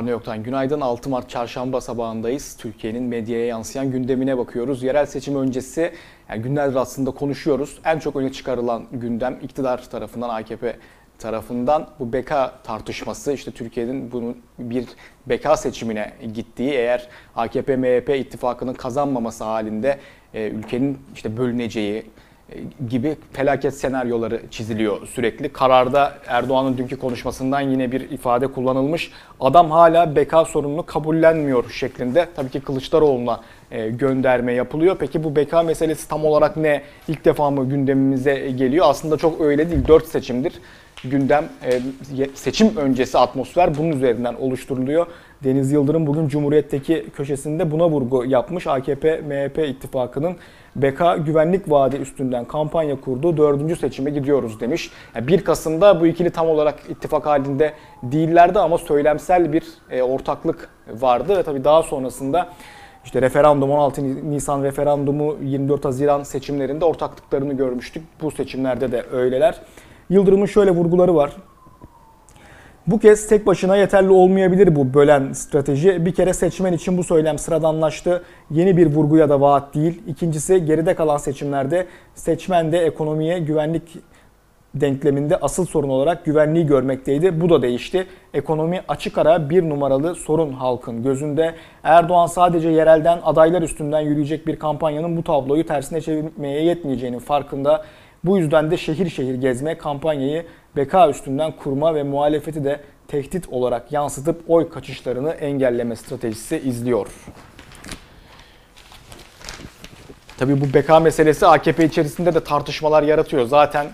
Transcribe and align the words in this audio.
Ne 0.00 0.04
var 0.04 0.06
ne 0.06 0.10
yoktan 0.10 0.42
günaydın 0.42 0.80
6 0.80 1.10
Mart 1.10 1.30
çarşamba 1.30 1.80
sabahındayız. 1.80 2.56
Türkiye'nin 2.56 3.02
medyaya 3.02 3.46
yansıyan 3.46 3.90
gündemine 3.90 4.38
bakıyoruz. 4.38 4.82
Yerel 4.82 5.06
seçim 5.06 5.36
öncesi 5.36 5.92
yani 6.28 6.42
günlerdir 6.42 6.76
aslında 6.76 7.10
konuşuyoruz. 7.10 7.78
En 7.84 7.98
çok 7.98 8.16
öne 8.16 8.32
çıkarılan 8.32 8.84
gündem 8.92 9.38
iktidar 9.42 9.90
tarafından 9.90 10.28
AKP 10.28 10.76
tarafından 11.18 11.88
bu 11.98 12.12
beka 12.12 12.52
tartışması 12.64 13.32
işte 13.32 13.50
Türkiye'nin 13.50 14.12
bunun 14.12 14.36
bir 14.58 14.86
beka 15.26 15.56
seçimine 15.56 16.12
gittiği 16.34 16.70
eğer 16.70 17.08
AKP 17.36 17.76
MHP 17.76 18.08
ittifakının 18.08 18.74
kazanmaması 18.74 19.44
halinde 19.44 19.98
e, 20.34 20.48
ülkenin 20.48 20.98
işte 21.14 21.36
bölüneceği 21.36 22.06
gibi 22.88 23.16
felaket 23.32 23.74
senaryoları 23.74 24.42
çiziliyor 24.50 25.06
sürekli. 25.06 25.48
Kararda 25.48 26.14
Erdoğan'ın 26.26 26.78
dünkü 26.78 26.98
konuşmasından 26.98 27.60
yine 27.60 27.92
bir 27.92 28.10
ifade 28.10 28.46
kullanılmış. 28.46 29.10
Adam 29.40 29.70
hala 29.70 30.16
beka 30.16 30.44
sorununu 30.44 30.86
kabullenmiyor 30.86 31.70
şeklinde. 31.70 32.28
Tabii 32.36 32.50
ki 32.50 32.60
Kılıçdaroğlu'na 32.60 33.40
e, 33.70 33.90
gönderme 33.90 34.52
yapılıyor. 34.52 34.96
Peki 35.00 35.24
bu 35.24 35.36
beka 35.36 35.62
meselesi 35.62 36.08
tam 36.08 36.24
olarak 36.24 36.56
ne? 36.56 36.82
İlk 37.08 37.24
defa 37.24 37.50
mı 37.50 37.68
gündemimize 37.68 38.50
geliyor? 38.50 38.86
Aslında 38.88 39.16
çok 39.16 39.40
öyle 39.40 39.70
değil. 39.70 39.88
4 39.88 40.06
seçimdir 40.06 40.52
gündem 41.04 41.48
e, 41.64 41.80
seçim 42.34 42.76
öncesi 42.76 43.18
atmosfer 43.18 43.78
bunun 43.78 43.92
üzerinden 43.92 44.34
oluşturuluyor. 44.34 45.06
Deniz 45.44 45.72
Yıldırım 45.72 46.06
bugün 46.06 46.28
Cumhuriyet'teki 46.28 47.06
köşesinde 47.16 47.70
buna 47.70 47.88
vurgu 47.88 48.24
yapmış. 48.24 48.66
AKP 48.66 49.20
MHP 49.20 49.58
ittifakının 49.58 50.36
beka 50.76 51.16
güvenlik 51.16 51.70
vaadi 51.70 51.96
üstünden 51.96 52.44
kampanya 52.44 53.00
kurduğu 53.00 53.36
dördüncü 53.36 53.76
seçime 53.76 54.10
gidiyoruz 54.10 54.60
demiş. 54.60 54.90
Yani 55.14 55.26
1 55.26 55.44
Kasım'da 55.44 56.00
bu 56.00 56.06
ikili 56.06 56.30
tam 56.30 56.48
olarak 56.48 56.78
ittifak 56.88 57.26
halinde 57.26 57.72
değillerdi 58.02 58.58
ama 58.58 58.78
söylemsel 58.78 59.52
bir 59.52 59.64
e, 59.90 60.02
ortaklık 60.02 60.68
vardı 60.92 61.36
ve 61.36 61.42
tabii 61.42 61.64
daha 61.64 61.82
sonrasında 61.82 62.48
işte 63.04 63.22
referandum 63.22 63.70
16 63.70 64.30
Nisan 64.30 64.62
referandumu 64.62 65.36
24 65.42 65.84
Haziran 65.84 66.22
seçimlerinde 66.22 66.84
ortaklıklarını 66.84 67.52
görmüştük. 67.54 68.02
Bu 68.22 68.30
seçimlerde 68.30 68.92
de 68.92 69.04
öyleler. 69.12 69.60
Yıldırım'ın 70.10 70.46
şöyle 70.46 70.70
vurguları 70.70 71.14
var. 71.14 71.32
Bu 72.90 72.98
kez 72.98 73.28
tek 73.28 73.46
başına 73.46 73.76
yeterli 73.76 74.10
olmayabilir 74.10 74.76
bu 74.76 74.94
bölen 74.94 75.32
strateji. 75.32 76.06
Bir 76.06 76.14
kere 76.14 76.32
seçmen 76.34 76.72
için 76.72 76.98
bu 76.98 77.04
söylem 77.04 77.38
sıradanlaştı. 77.38 78.22
Yeni 78.50 78.76
bir 78.76 78.86
vurgu 78.86 79.16
ya 79.16 79.28
da 79.28 79.40
vaat 79.40 79.74
değil. 79.74 80.02
İkincisi 80.06 80.64
geride 80.64 80.94
kalan 80.94 81.16
seçimlerde 81.16 81.86
seçmen 82.14 82.72
de 82.72 82.78
ekonomiye 82.78 83.38
güvenlik 83.38 83.82
denkleminde 84.74 85.36
asıl 85.36 85.66
sorun 85.66 85.88
olarak 85.88 86.24
güvenliği 86.24 86.66
görmekteydi. 86.66 87.40
Bu 87.40 87.50
da 87.50 87.62
değişti. 87.62 88.06
Ekonomi 88.34 88.80
açık 88.88 89.18
ara 89.18 89.50
bir 89.50 89.68
numaralı 89.68 90.14
sorun 90.14 90.52
halkın 90.52 91.02
gözünde. 91.02 91.54
Erdoğan 91.82 92.26
sadece 92.26 92.68
yerelden 92.68 93.18
adaylar 93.24 93.62
üstünden 93.62 94.00
yürüyecek 94.00 94.46
bir 94.46 94.56
kampanyanın 94.56 95.16
bu 95.16 95.22
tabloyu 95.22 95.66
tersine 95.66 96.00
çevirmeye 96.00 96.64
yetmeyeceğinin 96.64 97.18
farkında. 97.18 97.84
Bu 98.24 98.38
yüzden 98.38 98.70
de 98.70 98.76
şehir 98.76 99.10
şehir 99.10 99.34
gezme 99.34 99.78
kampanyayı 99.78 100.44
beka 100.76 101.08
üstünden 101.08 101.52
kurma 101.52 101.94
ve 101.94 102.02
muhalefeti 102.02 102.64
de 102.64 102.80
tehdit 103.08 103.48
olarak 103.48 103.92
yansıtıp 103.92 104.42
oy 104.48 104.70
kaçışlarını 104.70 105.30
engelleme 105.30 105.96
stratejisi 105.96 106.58
izliyor. 106.58 107.06
Tabii 110.38 110.60
bu 110.60 110.74
beka 110.74 111.00
meselesi 111.00 111.46
AKP 111.46 111.84
içerisinde 111.84 112.34
de 112.34 112.44
tartışmalar 112.44 113.02
yaratıyor. 113.02 113.46
Zaten 113.46 113.86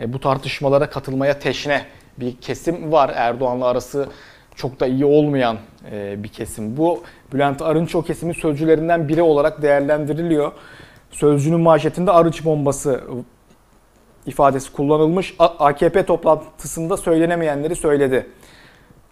e, 0.00 0.12
bu 0.12 0.20
tartışmalara 0.20 0.90
katılmaya 0.90 1.38
teşne 1.38 1.84
bir 2.18 2.36
kesim 2.36 2.92
var. 2.92 3.12
Erdoğan'la 3.14 3.66
arası 3.66 4.08
çok 4.54 4.80
da 4.80 4.86
iyi 4.86 5.04
olmayan 5.04 5.58
e, 5.92 6.22
bir 6.22 6.28
kesim. 6.28 6.76
Bu 6.76 7.02
Bülent 7.32 7.62
Arınç 7.62 7.94
o 7.94 8.02
kesimin 8.02 8.32
sözcülerinden 8.32 9.08
biri 9.08 9.22
olarak 9.22 9.62
değerlendiriliyor. 9.62 10.52
Sözcünün 11.10 11.60
manşetinde 11.60 12.10
Arınç 12.10 12.44
bombası 12.44 13.00
ifadesi 14.26 14.72
kullanılmış. 14.72 15.34
AKP 15.38 16.06
toplantısında 16.06 16.96
söylenemeyenleri 16.96 17.76
söyledi. 17.76 18.26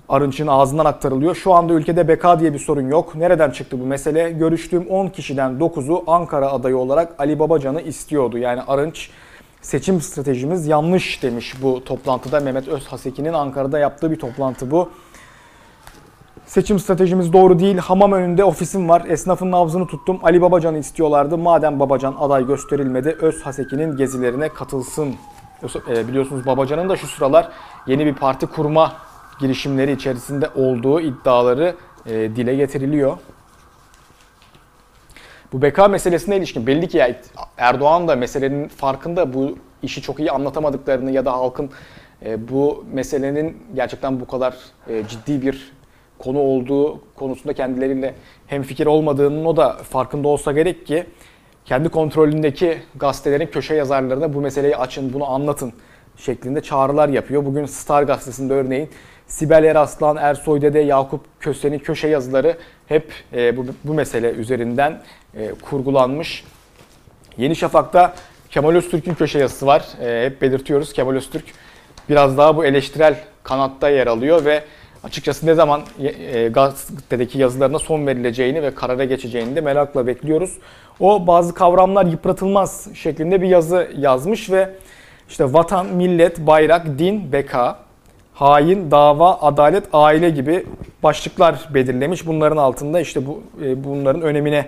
Arınç'ın 0.08 0.46
ağzından 0.46 0.84
aktarılıyor. 0.84 1.34
Şu 1.34 1.52
anda 1.52 1.72
ülkede 1.72 2.08
beka 2.08 2.40
diye 2.40 2.54
bir 2.54 2.58
sorun 2.58 2.88
yok. 2.88 3.14
Nereden 3.14 3.50
çıktı 3.50 3.80
bu 3.80 3.86
mesele? 3.86 4.30
Görüştüğüm 4.30 4.86
10 4.86 5.08
kişiden 5.08 5.52
9'u 5.52 6.04
Ankara 6.06 6.52
adayı 6.52 6.76
olarak 6.76 7.14
Ali 7.18 7.38
Babacan'ı 7.38 7.80
istiyordu. 7.80 8.38
Yani 8.38 8.62
Arınç 8.62 9.10
seçim 9.60 10.00
stratejimiz 10.00 10.66
yanlış 10.66 11.22
demiş 11.22 11.54
bu 11.62 11.84
toplantıda. 11.84 12.40
Mehmet 12.40 12.68
Özhaseki'nin 12.68 13.32
Ankara'da 13.32 13.78
yaptığı 13.78 14.10
bir 14.10 14.18
toplantı 14.18 14.70
bu. 14.70 14.88
Seçim 16.46 16.78
stratejimiz 16.78 17.32
doğru 17.32 17.58
değil. 17.58 17.78
Hamam 17.78 18.12
önünde 18.12 18.44
ofisim 18.44 18.88
var. 18.88 19.02
Esnafın 19.08 19.50
nabzını 19.50 19.86
tuttum. 19.86 20.20
Ali 20.22 20.42
Babacan'ı 20.42 20.78
istiyorlardı. 20.78 21.38
Madem 21.38 21.80
Babacan 21.80 22.16
aday 22.18 22.46
gösterilmedi, 22.46 23.16
Öz 23.20 23.42
Haseki'nin 23.42 23.96
gezilerine 23.96 24.48
katılsın. 24.48 25.14
E, 25.88 26.08
biliyorsunuz 26.08 26.46
Babacan'ın 26.46 26.88
da 26.88 26.96
şu 26.96 27.06
sıralar 27.06 27.48
yeni 27.86 28.06
bir 28.06 28.14
parti 28.14 28.46
kurma 28.46 28.92
girişimleri 29.40 29.92
içerisinde 29.92 30.48
olduğu 30.54 31.00
iddiaları 31.00 31.74
e, 32.06 32.12
dile 32.12 32.54
getiriliyor. 32.54 33.18
Bu 35.52 35.62
beka 35.62 35.88
meselesine 35.88 36.36
ilişkin 36.36 36.66
belli 36.66 36.88
ki 36.88 36.98
ya 36.98 37.16
Erdoğan 37.56 38.08
da 38.08 38.16
meselenin 38.16 38.68
farkında 38.68 39.34
bu 39.34 39.58
işi 39.82 40.02
çok 40.02 40.20
iyi 40.20 40.30
anlatamadıklarını 40.30 41.10
ya 41.10 41.24
da 41.24 41.32
halkın 41.32 41.70
e, 42.24 42.48
bu 42.48 42.84
meselenin 42.92 43.62
gerçekten 43.74 44.20
bu 44.20 44.26
kadar 44.26 44.56
ciddi 45.08 45.42
bir 45.42 45.72
konu 46.24 46.38
olduğu 46.38 47.00
konusunda 47.14 47.52
kendileriyle 47.52 48.14
hemfikir 48.46 48.86
olmadığının 48.86 49.44
o 49.44 49.56
da 49.56 49.72
farkında 49.72 50.28
olsa 50.28 50.52
gerek 50.52 50.86
ki 50.86 51.04
kendi 51.64 51.88
kontrolündeki 51.88 52.78
gazetelerin 52.94 53.46
köşe 53.46 53.74
yazarlarına 53.74 54.34
bu 54.34 54.40
meseleyi 54.40 54.76
açın, 54.76 55.12
bunu 55.12 55.30
anlatın 55.30 55.72
şeklinde 56.16 56.60
çağrılar 56.60 57.08
yapıyor. 57.08 57.44
Bugün 57.44 57.66
Star 57.66 58.02
gazetesinde 58.02 58.54
örneğin 58.54 58.90
Sibel 59.26 59.64
Eraslan, 59.64 60.16
Ersoy 60.16 60.62
Dede, 60.62 60.78
Yakup 60.78 61.20
Köse'nin 61.40 61.78
köşe 61.78 62.08
yazıları 62.08 62.56
hep 62.86 63.12
e, 63.32 63.56
bu, 63.56 63.66
bu 63.84 63.94
mesele 63.94 64.30
üzerinden 64.30 65.02
e, 65.34 65.50
kurgulanmış. 65.62 66.44
Yeni 67.36 67.56
Şafak'ta 67.56 68.14
Kemal 68.50 68.74
Öztürk'ün 68.74 69.14
köşe 69.14 69.38
yazısı 69.38 69.66
var. 69.66 69.84
E, 70.00 70.26
hep 70.26 70.42
belirtiyoruz 70.42 70.92
Kemal 70.92 71.14
Öztürk 71.14 71.44
biraz 72.08 72.38
daha 72.38 72.56
bu 72.56 72.64
eleştirel 72.64 73.16
kanatta 73.42 73.88
yer 73.88 74.06
alıyor 74.06 74.44
ve 74.44 74.62
açıkçası 75.04 75.46
ne 75.46 75.54
zaman 75.54 75.82
e, 76.00 76.48
gazetedeki 76.48 77.38
yazılarına 77.38 77.78
son 77.78 78.06
verileceğini 78.06 78.62
ve 78.62 78.74
karara 78.74 79.04
geçeceğini 79.04 79.56
de 79.56 79.60
merakla 79.60 80.06
bekliyoruz. 80.06 80.58
O 81.00 81.26
bazı 81.26 81.54
kavramlar 81.54 82.06
yıpratılmaz 82.06 82.88
şeklinde 82.94 83.42
bir 83.42 83.48
yazı 83.48 83.90
yazmış 83.98 84.50
ve 84.50 84.70
işte 85.28 85.52
vatan, 85.52 85.86
millet, 85.86 86.38
bayrak, 86.38 86.98
din, 86.98 87.32
beka, 87.32 87.78
hain, 88.34 88.90
dava, 88.90 89.40
adalet, 89.40 89.84
aile 89.92 90.30
gibi 90.30 90.66
başlıklar 91.02 91.68
belirlemiş. 91.74 92.26
Bunların 92.26 92.56
altında 92.56 93.00
işte 93.00 93.26
bu 93.26 93.42
e, 93.64 93.84
bunların 93.84 94.22
önemine 94.22 94.66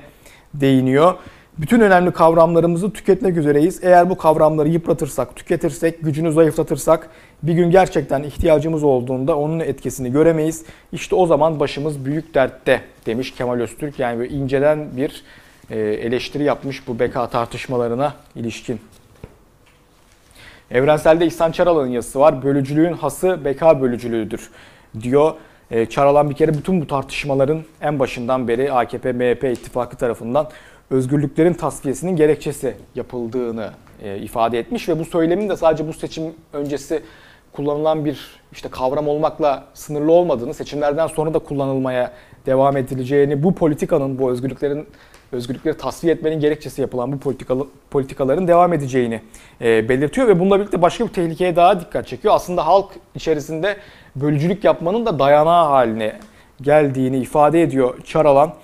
değiniyor. 0.55 1.15
Bütün 1.59 1.81
önemli 1.81 2.13
kavramlarımızı 2.13 2.93
tüketmek 2.93 3.37
üzereyiz. 3.37 3.85
Eğer 3.85 4.11
bu 4.11 4.17
kavramları 4.19 4.69
yıpratırsak, 4.69 5.37
tüketirsek, 5.37 6.03
gücünü 6.03 6.33
zayıflatırsak 6.33 7.09
bir 7.43 7.53
gün 7.53 7.71
gerçekten 7.71 8.23
ihtiyacımız 8.23 8.85
olduğunda 8.85 9.39
onun 9.39 9.61
etkisini 9.61 10.13
göremeyiz. 10.13 10.65
İşte 10.93 11.15
o 11.15 11.27
zaman 11.27 11.61
başımız 11.61 12.05
büyük 12.05 12.35
dertte 12.35 12.81
demiş 13.07 13.35
Kemal 13.35 13.61
Öztürk. 13.61 13.99
Yani 13.99 14.19
böyle 14.19 14.35
inceden 14.35 14.97
bir 14.97 15.25
e, 15.71 15.79
eleştiri 15.79 16.43
yapmış 16.43 16.89
bu 16.89 16.99
beka 16.99 17.29
tartışmalarına 17.29 18.15
ilişkin. 18.37 18.81
Evrenselde 20.71 21.27
İhsan 21.27 21.53
Çaralan'ın 21.53 21.91
yazısı 21.91 22.21
var. 22.21 22.43
Bölücülüğün 22.43 22.93
hası 22.93 23.45
beka 23.45 23.81
bölücülüğüdür 23.81 24.51
diyor. 25.03 25.33
E, 25.71 25.87
Çaralan 25.87 26.31
bir 26.31 26.35
kere 26.35 26.55
bütün 26.55 26.81
bu 26.81 26.87
tartışmaların 26.87 27.63
en 27.81 27.99
başından 27.99 28.49
beri 28.49 28.71
AKP-MHP 28.71 29.53
ittifakı 29.53 29.97
tarafından 29.97 30.49
özgürlüklerin 30.91 31.53
tasfiyesinin 31.53 32.17
gerekçesi 32.17 32.77
yapıldığını 32.95 33.71
e, 34.03 34.19
ifade 34.19 34.59
etmiş 34.59 34.89
ve 34.89 34.99
bu 34.99 35.05
söylemin 35.05 35.49
de 35.49 35.57
sadece 35.57 35.89
bu 35.89 35.93
seçim 35.93 36.25
öncesi 36.53 37.03
kullanılan 37.53 38.05
bir 38.05 38.41
işte 38.53 38.69
kavram 38.69 39.09
olmakla 39.09 39.65
sınırlı 39.75 40.13
olmadığını, 40.13 40.55
seçimlerden 40.55 41.07
sonra 41.07 41.35
da 41.35 41.39
kullanılmaya 41.39 42.13
devam 42.47 42.77
edileceğini, 42.77 43.43
bu 43.43 43.55
politikanın, 43.55 44.19
bu 44.19 44.31
özgürlüklerin 44.31 44.87
özgürlükleri 45.33 45.77
tasfiye 45.77 46.13
etmenin 46.13 46.41
gerekçesi 46.41 46.81
yapılan 46.81 47.13
bu 47.13 47.35
politikaların 47.91 48.49
devam 48.49 48.73
edeceğini 48.73 49.21
e, 49.61 49.89
belirtiyor 49.89 50.29
ve 50.29 50.41
bununla 50.41 50.61
birlikte 50.61 50.83
başka 50.83 51.05
bir 51.05 51.13
tehlikeye 51.13 51.57
daha 51.57 51.81
dikkat 51.81 52.07
çekiyor. 52.07 52.35
Aslında 52.35 52.67
halk 52.67 52.93
içerisinde 53.15 53.77
bölücülük 54.17 54.65
yapmanın 54.65 55.07
da 55.07 55.19
dayanağı 55.19 55.67
haline 55.67 56.19
geldiğini 56.63 57.19
ifade 57.19 57.63
ediyor 57.63 58.03
Çaralan. 58.05 58.55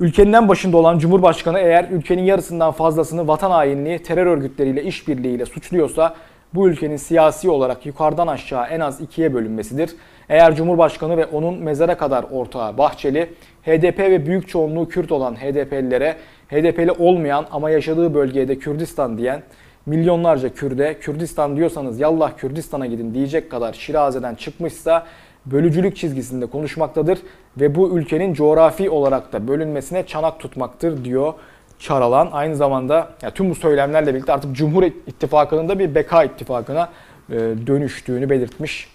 Ülkenin 0.00 0.32
en 0.32 0.48
başında 0.48 0.76
olan 0.76 0.98
Cumhurbaşkanı 0.98 1.58
eğer 1.58 1.88
ülkenin 1.90 2.22
yarısından 2.22 2.72
fazlasını 2.72 3.28
vatan 3.28 3.50
hainliği, 3.50 3.98
terör 3.98 4.26
örgütleriyle 4.26 4.82
işbirliğiyle 4.82 5.46
suçluyorsa 5.46 6.14
bu 6.54 6.68
ülkenin 6.68 6.96
siyasi 6.96 7.50
olarak 7.50 7.86
yukarıdan 7.86 8.26
aşağı 8.26 8.66
en 8.66 8.80
az 8.80 9.00
ikiye 9.00 9.34
bölünmesidir. 9.34 9.90
Eğer 10.28 10.54
Cumhurbaşkanı 10.56 11.16
ve 11.16 11.26
onun 11.26 11.54
mezara 11.58 11.96
kadar 11.96 12.24
ortağı 12.30 12.78
Bahçeli, 12.78 13.30
HDP 13.62 13.98
ve 13.98 14.26
büyük 14.26 14.48
çoğunluğu 14.48 14.88
Kürt 14.88 15.12
olan 15.12 15.34
HDP'lilere, 15.34 16.16
HDP'li 16.48 16.92
olmayan 16.92 17.46
ama 17.50 17.70
yaşadığı 17.70 18.14
bölgede 18.14 18.58
Kürdistan 18.58 19.18
diyen 19.18 19.42
milyonlarca 19.86 20.54
Kürde, 20.54 20.98
Kürdistan 20.98 21.56
diyorsanız 21.56 22.00
yallah 22.00 22.36
Kürdistan'a 22.36 22.86
gidin 22.86 23.14
diyecek 23.14 23.50
kadar 23.50 23.72
Şiraze'den 23.72 24.34
çıkmışsa 24.34 25.06
bölücülük 25.46 25.96
çizgisinde 25.96 26.46
konuşmaktadır 26.46 27.18
ve 27.56 27.74
bu 27.74 27.98
ülkenin 27.98 28.34
coğrafi 28.34 28.90
olarak 28.90 29.32
da 29.32 29.48
bölünmesine 29.48 30.06
çanak 30.06 30.40
tutmaktır 30.40 31.04
diyor 31.04 31.34
Çaralan. 31.78 32.28
Aynı 32.32 32.56
zamanda 32.56 33.08
ya 33.22 33.30
tüm 33.30 33.50
bu 33.50 33.54
söylemlerle 33.54 34.14
birlikte 34.14 34.32
artık 34.32 34.56
Cumhur 34.56 34.82
İttifakı'nın 34.82 35.68
da 35.68 35.78
bir 35.78 35.94
beka 35.94 36.24
ittifakına 36.24 36.88
e, 37.30 37.34
dönüştüğünü 37.66 38.30
belirtmiş 38.30 38.88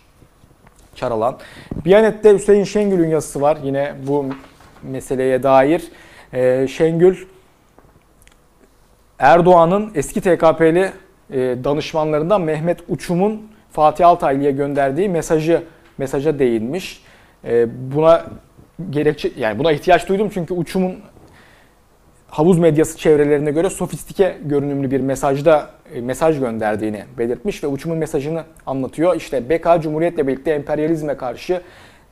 Çaralan. 0.96 1.38
Biyanet'te 1.86 2.34
Hüseyin 2.34 2.64
Şengül'ün 2.64 3.10
yazısı 3.10 3.42
var 3.42 3.58
yine 3.64 3.94
bu 4.08 4.26
meseleye 4.84 5.44
dair. 5.44 5.84
E, 6.34 6.68
Şengül 6.68 7.18
Erdoğan'ın 9.20 9.92
eski 9.96 10.22
TKP'li 10.22 10.92
e, 11.32 11.40
danışmanlarından 11.64 12.42
Mehmet 12.42 12.80
Uçum'un 12.88 13.42
Fatih 13.72 14.08
Altaylı'ya 14.08 14.52
gönderdiği 14.52 15.10
mesajı 15.10 15.64
mesaja 15.98 16.40
değinmiş. 16.40 17.04
Buna 17.92 18.26
gerekçe 18.90 19.32
yani 19.38 19.60
buna 19.60 19.72
ihtiyaç 19.72 20.10
duydum 20.10 20.30
çünkü 20.34 20.54
Uçum'un 20.54 20.96
havuz 22.36 22.60
medyası 22.60 22.98
çevrelerine 22.98 23.52
göre 23.52 23.70
sofistike 23.70 24.38
görünümlü 24.46 24.92
bir 24.92 25.00
mesajda 25.00 25.70
e, 25.94 26.02
mesaj 26.02 26.40
gönderdiğini 26.40 27.04
belirtmiş 27.18 27.64
ve 27.64 27.68
uçumun 27.68 27.98
mesajını 27.98 28.44
anlatıyor. 28.66 29.16
İşte 29.16 29.50
BK 29.50 29.84
Cumhuriyet'le 29.84 30.18
birlikte 30.18 30.52
emperyalizme 30.52 31.18
karşı 31.18 31.62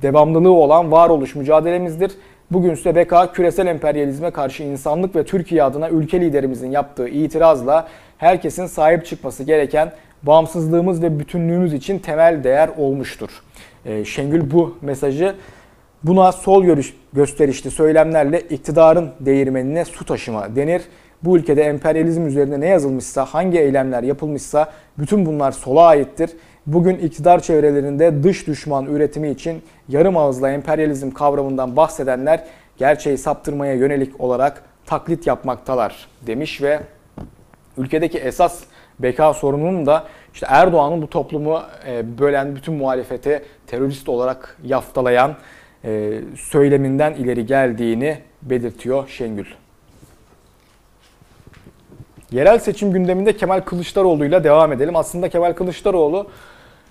devamlılığı 0.01 0.51
olan 0.51 0.91
varoluş 0.91 1.35
mücadelemizdir. 1.35 2.11
Bugün 2.51 2.71
ise 2.71 2.95
BK 2.95 3.33
küresel 3.33 3.67
emperyalizme 3.67 4.31
karşı 4.31 4.63
insanlık 4.63 5.15
ve 5.15 5.23
Türkiye 5.25 5.63
adına 5.63 5.89
ülke 5.89 6.21
liderimizin 6.21 6.71
yaptığı 6.71 7.07
itirazla 7.07 7.87
herkesin 8.17 8.65
sahip 8.65 9.05
çıkması 9.05 9.43
gereken 9.43 9.91
bağımsızlığımız 10.23 11.03
ve 11.03 11.19
bütünlüğümüz 11.19 11.73
için 11.73 11.99
temel 11.99 12.43
değer 12.43 12.69
olmuştur. 12.77 13.29
E, 13.85 14.05
Şengül 14.05 14.51
bu 14.51 14.77
mesajı 14.81 15.35
Buna 16.03 16.31
sol 16.31 16.63
görüş, 16.63 16.93
gösterişli 17.13 17.71
söylemlerle 17.71 18.41
iktidarın 18.41 19.09
değirmenine 19.19 19.85
su 19.85 20.05
taşıma 20.05 20.55
denir. 20.55 20.81
Bu 21.23 21.37
ülkede 21.37 21.63
emperyalizm 21.63 22.27
üzerinde 22.27 22.59
ne 22.59 22.67
yazılmışsa, 22.67 23.25
hangi 23.25 23.59
eylemler 23.59 24.03
yapılmışsa 24.03 24.71
bütün 24.97 25.25
bunlar 25.25 25.51
sola 25.51 25.85
aittir. 25.85 26.31
Bugün 26.67 26.97
iktidar 26.97 27.39
çevrelerinde 27.39 28.23
dış 28.23 28.47
düşman 28.47 28.85
üretimi 28.85 29.29
için 29.29 29.61
yarım 29.89 30.17
ağızla 30.17 30.51
emperyalizm 30.51 31.11
kavramından 31.11 31.75
bahsedenler 31.75 32.43
gerçeği 32.77 33.17
saptırmaya 33.17 33.73
yönelik 33.73 34.21
olarak 34.21 34.63
taklit 34.85 35.27
yapmaktalar 35.27 36.07
demiş 36.27 36.61
ve 36.61 36.79
ülkedeki 37.77 38.17
esas 38.17 38.63
beka 38.99 39.33
sorununun 39.33 39.85
da 39.85 40.03
işte 40.33 40.45
Erdoğan'ın 40.49 41.01
bu 41.01 41.09
toplumu 41.09 41.61
e, 41.87 42.17
bölen 42.17 42.55
bütün 42.55 42.73
muhalefeti 42.73 43.43
terörist 43.73 44.09
olarak 44.09 44.57
yaftalayan 44.63 45.35
e, 45.85 46.21
söyleminden 46.37 47.13
ileri 47.13 47.45
geldiğini 47.45 48.17
belirtiyor 48.41 49.07
Şengül. 49.07 49.45
Yerel 52.31 52.59
seçim 52.59 52.91
gündeminde 52.91 53.37
Kemal 53.37 53.59
Kılıçdaroğlu 53.59 54.25
ile 54.25 54.43
devam 54.43 54.71
edelim. 54.71 54.95
Aslında 54.95 55.29
Kemal 55.29 55.53
Kılıçdaroğlu 55.53 56.27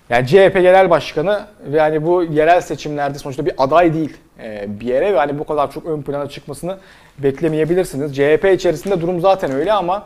yani 0.09 0.27
CHP 0.27 0.53
Genel 0.53 0.89
Başkanı 0.89 1.45
ve 1.65 1.77
yani 1.77 2.05
bu 2.05 2.23
yerel 2.23 2.61
seçimlerde 2.61 3.19
sonuçta 3.19 3.45
bir 3.45 3.53
aday 3.57 3.93
değil 3.93 4.17
e, 4.39 4.65
bir 4.79 4.85
yere 4.85 5.13
ve 5.13 5.17
hani 5.17 5.39
bu 5.39 5.45
kadar 5.45 5.71
çok 5.71 5.85
ön 5.85 6.01
plana 6.01 6.29
çıkmasını 6.29 6.77
beklemeyebilirsiniz. 7.17 8.15
CHP 8.15 8.45
içerisinde 8.53 9.01
durum 9.01 9.21
zaten 9.21 9.51
öyle 9.51 9.73
ama 9.73 10.05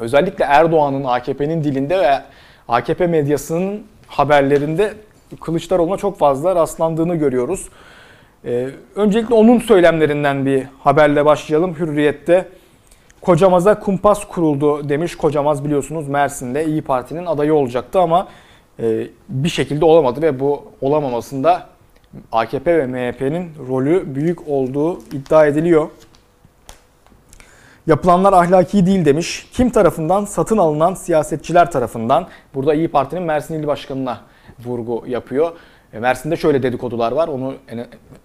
özellikle 0.00 0.44
Erdoğan'ın 0.44 1.04
AKP'nin 1.04 1.64
dilinde 1.64 1.98
ve 1.98 2.22
AKP 2.68 3.06
medyasının 3.06 3.86
haberlerinde 4.06 4.94
Kılıçdaroğlu'na 5.36 5.96
çok 5.96 6.18
fazla 6.18 6.54
rastlandığını 6.54 7.16
görüyoruz. 7.16 7.68
Ee, 8.44 8.68
öncelikle 8.96 9.34
onun 9.34 9.58
söylemlerinden 9.58 10.46
bir 10.46 10.64
haberle 10.78 11.24
başlayalım. 11.24 11.74
Hürriyet'te 11.74 12.48
Kocamaz'a 13.20 13.80
kumpas 13.80 14.28
kuruldu 14.28 14.88
demiş. 14.88 15.16
Kocamaz 15.16 15.64
biliyorsunuz 15.64 16.08
Mersin'de 16.08 16.66
İyi 16.66 16.82
Parti'nin 16.82 17.26
adayı 17.26 17.54
olacaktı 17.54 18.00
ama 18.00 18.28
e, 18.80 19.06
bir 19.28 19.48
şekilde 19.48 19.84
olamadı 19.84 20.22
ve 20.22 20.40
bu 20.40 20.64
olamamasında 20.80 21.66
AKP 22.32 22.78
ve 22.78 22.86
MHP'nin 22.86 23.50
rolü 23.68 24.14
büyük 24.14 24.48
olduğu 24.48 24.98
iddia 24.98 25.46
ediliyor. 25.46 25.88
Yapılanlar 27.86 28.32
ahlaki 28.32 28.86
değil 28.86 29.04
demiş. 29.04 29.48
Kim 29.52 29.70
tarafından? 29.70 30.24
Satın 30.24 30.58
alınan 30.58 30.94
siyasetçiler 30.94 31.70
tarafından. 31.70 32.28
Burada 32.54 32.74
İyi 32.74 32.88
Parti'nin 32.88 33.22
Mersin 33.22 33.62
İl 33.62 33.66
Başkanı'na 33.66 34.20
vurgu 34.64 35.04
yapıyor. 35.06 35.52
E, 35.92 35.98
Mersin'de 35.98 36.36
şöyle 36.36 36.62
dedikodular 36.62 37.12
var. 37.12 37.28
Onu 37.28 37.54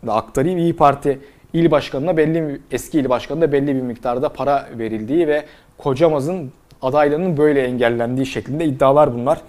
aktarayım. 0.08 0.58
İyi 0.58 0.76
Parti 0.76 1.20
il 1.54 1.72
başkanına 1.72 2.18
belli 2.18 2.62
eski 2.72 3.00
il 3.00 3.10
başkanına 3.10 3.52
belli 3.52 3.76
bir 3.76 3.82
miktarda 3.82 4.30
para 4.30 4.68
verildiği 4.78 5.28
ve 5.28 5.46
Kocamaz'ın 5.78 6.52
adaylığının 6.82 7.38
böyle 7.38 7.64
engellendiği 7.64 8.26
şeklinde 8.26 8.66
iddialar 8.66 9.14
bunlar. 9.14 9.42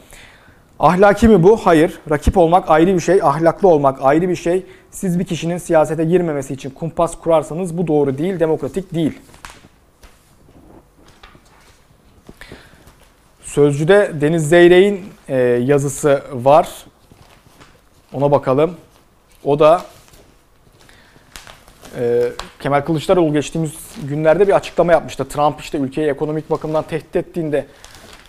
Ahlaki 0.78 1.28
mi 1.28 1.42
bu? 1.42 1.56
Hayır. 1.56 1.98
Rakip 2.10 2.36
olmak 2.38 2.70
ayrı 2.70 2.94
bir 2.94 3.00
şey, 3.00 3.22
ahlaklı 3.22 3.68
olmak 3.68 3.98
ayrı 4.02 4.28
bir 4.28 4.36
şey. 4.36 4.66
Siz 4.90 5.18
bir 5.18 5.24
kişinin 5.24 5.58
siyasete 5.58 6.04
girmemesi 6.04 6.54
için 6.54 6.70
kumpas 6.70 7.20
kurarsanız 7.20 7.78
bu 7.78 7.86
doğru 7.86 8.18
değil, 8.18 8.40
demokratik 8.40 8.94
değil. 8.94 9.18
Sözcüde 13.42 14.10
Deniz 14.20 14.48
Zeyrek'in 14.48 15.00
e, 15.28 15.36
yazısı 15.64 16.22
var. 16.32 16.68
Ona 18.12 18.30
bakalım. 18.30 18.76
O 19.44 19.58
da 19.58 19.82
e, 21.98 22.22
Kemal 22.60 22.80
Kılıçdaroğlu 22.80 23.32
geçtiğimiz 23.32 23.74
günlerde 24.08 24.48
bir 24.48 24.56
açıklama 24.56 24.92
yapmıştı. 24.92 25.28
Trump 25.28 25.60
işte 25.60 25.78
ülkeyi 25.78 26.08
ekonomik 26.08 26.50
bakımdan 26.50 26.84
tehdit 26.84 27.16
ettiğinde 27.16 27.66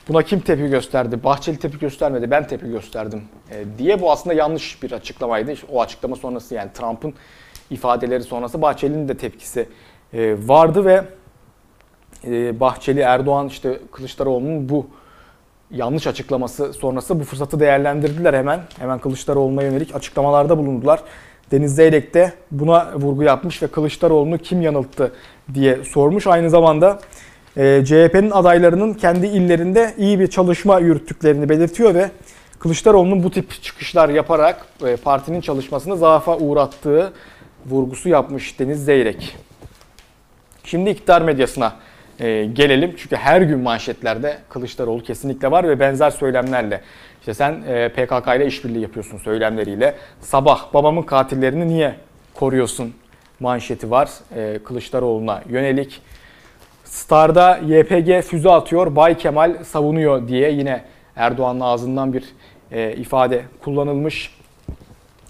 buna 0.08 0.24
kim 0.24 0.39
tepki 0.39 0.68
gösterdi? 0.68 1.24
Bahçeli 1.24 1.60
tepki 1.60 1.80
göstermedi, 1.80 2.32
ben 2.32 2.48
tepki 2.48 2.70
gösterdim 2.70 3.24
e, 3.51 3.77
diye. 3.77 4.01
Bu 4.01 4.12
aslında 4.12 4.34
yanlış 4.34 4.84
bir 4.84 4.92
açıklamaydı. 4.92 5.54
O 5.72 5.82
açıklama 5.82 6.16
sonrası 6.16 6.56
yani 6.56 6.72
Trump'ın 6.74 7.13
ifadeleri 7.70 8.24
sonrası 8.24 8.62
Bahçeli'nin 8.62 9.08
de 9.08 9.18
tepkisi 9.18 9.70
vardı 10.48 10.86
ve 10.86 11.04
Bahçeli, 12.60 13.00
Erdoğan 13.00 13.48
işte 13.48 13.80
Kılıçdaroğlu'nun 13.92 14.70
bu 14.70 14.88
yanlış 15.71 16.07
açıklaması 16.07 16.74
sonrası 16.74 17.19
bu 17.19 17.24
fırsatı 17.24 17.59
değerlendirdiler 17.59 18.33
hemen. 18.33 18.59
Hemen 18.79 19.00
Kılıçdaroğlu'na 19.00 19.63
yönelik 19.63 19.95
açıklamalarda 19.95 20.57
bulundular. 20.57 21.00
Deniz 21.51 21.75
Zeyrek 21.75 22.13
de 22.13 22.33
buna 22.51 22.93
vurgu 22.95 23.24
yapmış 23.24 23.63
ve 23.63 23.67
Kılıçdaroğlu'nu 23.67 24.38
kim 24.38 24.62
yanılttı 24.62 25.12
diye 25.53 25.83
sormuş. 25.83 26.27
Aynı 26.27 26.50
zamanda 26.50 27.00
e, 27.57 27.83
CHP'nin 27.86 28.31
adaylarının 28.31 28.93
kendi 28.93 29.27
illerinde 29.27 29.93
iyi 29.97 30.19
bir 30.19 30.27
çalışma 30.27 30.79
yürüttüklerini 30.79 31.50
belirtiyor 31.50 31.95
ve 31.95 32.12
Kılıçdaroğlu'nun 32.59 33.24
bu 33.24 33.31
tip 33.31 33.63
çıkışlar 33.63 34.09
yaparak 34.09 34.65
e, 34.86 34.95
partinin 34.95 35.41
çalışmasını 35.41 35.97
zaafa 35.97 36.38
uğrattığı 36.38 37.13
vurgusu 37.65 38.09
yapmış 38.09 38.59
Deniz 38.59 38.86
Zeyrek. 38.86 39.38
Şimdi 40.63 40.89
iktidar 40.89 41.21
medyasına 41.21 41.74
e, 42.19 42.45
gelelim. 42.45 42.93
Çünkü 42.97 43.15
her 43.15 43.41
gün 43.41 43.59
manşetlerde 43.59 44.38
Kılıçdaroğlu 44.50 45.03
kesinlikle 45.03 45.51
var 45.51 45.67
ve 45.67 45.79
benzer 45.79 46.09
söylemlerle. 46.09 46.81
İşte 47.19 47.33
sen 47.33 47.63
e, 47.67 47.89
PKK 47.89 48.27
ile 48.36 48.45
işbirliği 48.45 48.81
yapıyorsun 48.81 49.17
söylemleriyle. 49.17 49.95
Sabah 50.21 50.74
babamın 50.74 51.01
katillerini 51.01 51.67
niye 51.67 51.95
koruyorsun 52.33 52.93
manşeti 53.39 53.91
var 53.91 54.09
e, 54.36 54.59
Kılıçdaroğlu'na 54.63 55.41
yönelik. 55.50 56.01
Star'da 56.83 57.57
YPG 57.57 58.21
füze 58.21 58.50
atıyor, 58.50 58.95
Bay 58.95 59.17
Kemal 59.17 59.63
savunuyor 59.63 60.27
diye 60.27 60.51
yine 60.51 60.81
Erdoğan'ın 61.15 61.59
ağzından 61.59 62.13
bir 62.13 62.24
e, 62.71 62.93
ifade 62.93 63.41
kullanılmış. 63.63 64.38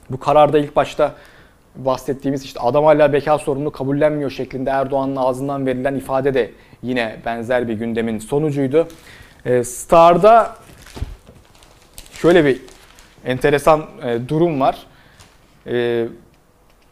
Bu 0.10 0.20
kararda 0.20 0.60
ilk 0.60 0.76
başta 0.76 1.16
bahsettiğimiz 1.76 2.46
işte 2.46 2.60
adam 2.60 2.84
hala 2.84 3.14
beka 3.14 3.38
sorununu 3.38 3.72
kabullenmiyor 3.72 4.30
şeklinde 4.30 4.70
Erdoğan'ın 4.70 5.16
ağzından 5.16 5.66
verilen 5.66 5.96
ifade 5.96 6.34
de 6.34 6.52
yine 6.84 7.16
benzer 7.26 7.68
bir 7.68 7.74
gündemin 7.74 8.20
sonucuydu. 8.20 8.88
E, 9.46 9.64
Star'da 9.64 10.56
şöyle 12.14 12.46
bir 12.46 12.62
enteresan 13.26 13.86
e, 14.04 14.30
durum 14.30 14.62
var. 14.62 14.78
E, 15.68 16.08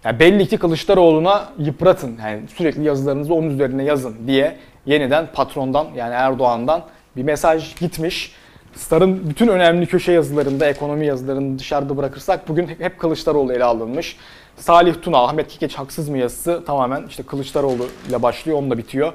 yani 0.04 0.20
belli 0.20 0.48
ki 0.48 0.58
Kılıçdaroğlu'na 0.58 1.50
yıpratın. 1.60 2.18
Yani 2.22 2.42
sürekli 2.48 2.84
yazılarınızı 2.84 3.34
onun 3.34 3.50
üzerine 3.50 3.84
yazın 3.84 4.16
diye 4.28 4.58
yeniden 4.86 5.28
patrondan 5.34 5.88
yani 5.96 6.14
Erdoğan'dan 6.14 6.84
bir 7.16 7.24
mesaj 7.24 7.76
gitmiş. 7.76 8.36
Star'ın 8.76 9.30
bütün 9.30 9.48
önemli 9.48 9.86
köşe 9.86 10.12
yazılarında, 10.12 10.66
ekonomi 10.66 11.06
yazılarını 11.06 11.60
dışarıda 11.60 11.98
bırakırsak 11.98 12.48
bugün 12.48 12.68
hep 12.68 13.00
Kılıçdaroğlu 13.00 13.54
ele 13.54 13.64
alınmış. 13.64 14.18
Salih 14.58 14.96
Tuna, 15.02 15.18
Ahmet 15.18 15.48
Kikeç 15.48 15.76
haksız 15.76 16.10
mı 16.10 16.18
yazısı 16.18 16.64
tamamen 16.66 17.06
işte 17.08 17.24
Kılıçdaroğlu 17.24 17.88
ile 18.10 18.22
başlıyor, 18.24 18.58
onunla 18.58 18.78
bitiyor. 18.78 19.14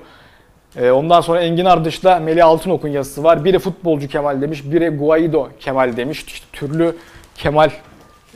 Ee, 0.76 0.90
ondan 0.90 1.20
sonra 1.20 1.40
Engin 1.40 1.64
Ardış'ta 1.64 2.20
Melih 2.20 2.46
Altınok'un 2.46 2.88
yazısı 2.88 3.24
var. 3.24 3.44
Biri 3.44 3.58
futbolcu 3.58 4.08
Kemal 4.08 4.40
demiş, 4.40 4.62
biri 4.64 4.88
Guaido 4.88 5.48
Kemal 5.60 5.96
demiş. 5.96 6.24
İşte 6.26 6.46
türlü 6.52 6.96
Kemal 7.34 7.70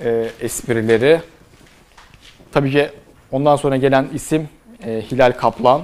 e, 0.05 0.29
esprileri. 0.41 1.21
Tabii 2.53 2.71
ki 2.71 2.89
ondan 3.33 3.57
sonra 3.57 3.77
gelen 3.77 4.09
isim 4.15 4.49
e, 4.87 5.03
Hilal 5.11 5.33
Kaplan. 5.33 5.83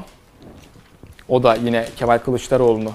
O 1.29 1.43
da 1.43 1.55
yine 1.55 1.87
Kemal 1.97 2.19
Kılıçdaroğlu'nu 2.19 2.93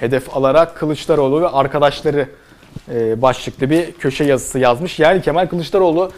hedef 0.00 0.36
alarak 0.36 0.76
Kılıçdaroğlu 0.76 1.42
ve 1.42 1.48
arkadaşları 1.48 2.28
e, 2.92 3.22
başlıklı 3.22 3.70
bir 3.70 3.92
köşe 3.92 4.24
yazısı 4.24 4.58
yazmış. 4.58 4.98
Yani 4.98 5.22
Kemal 5.22 5.46
Kılıçdaroğlu 5.46 6.12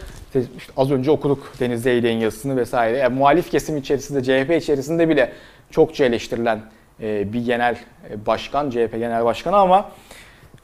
işte 0.57 0.71
az 0.77 0.91
önce 0.91 1.11
okuduk 1.11 1.53
Deniz 1.59 1.83
Zeylek'in 1.83 2.17
yazısını 2.17 2.57
vesaire. 2.57 2.97
Yani 2.97 3.15
muhalif 3.15 3.51
kesim 3.51 3.77
içerisinde, 3.77 4.23
CHP 4.23 4.51
içerisinde 4.51 5.09
bile 5.09 5.31
çokça 5.71 6.05
eleştirilen 6.05 6.59
e, 7.01 7.33
bir 7.33 7.45
genel 7.45 7.77
başkan, 8.25 8.69
CHP 8.69 8.91
genel 8.91 9.25
başkanı 9.25 9.57
ama 9.57 9.91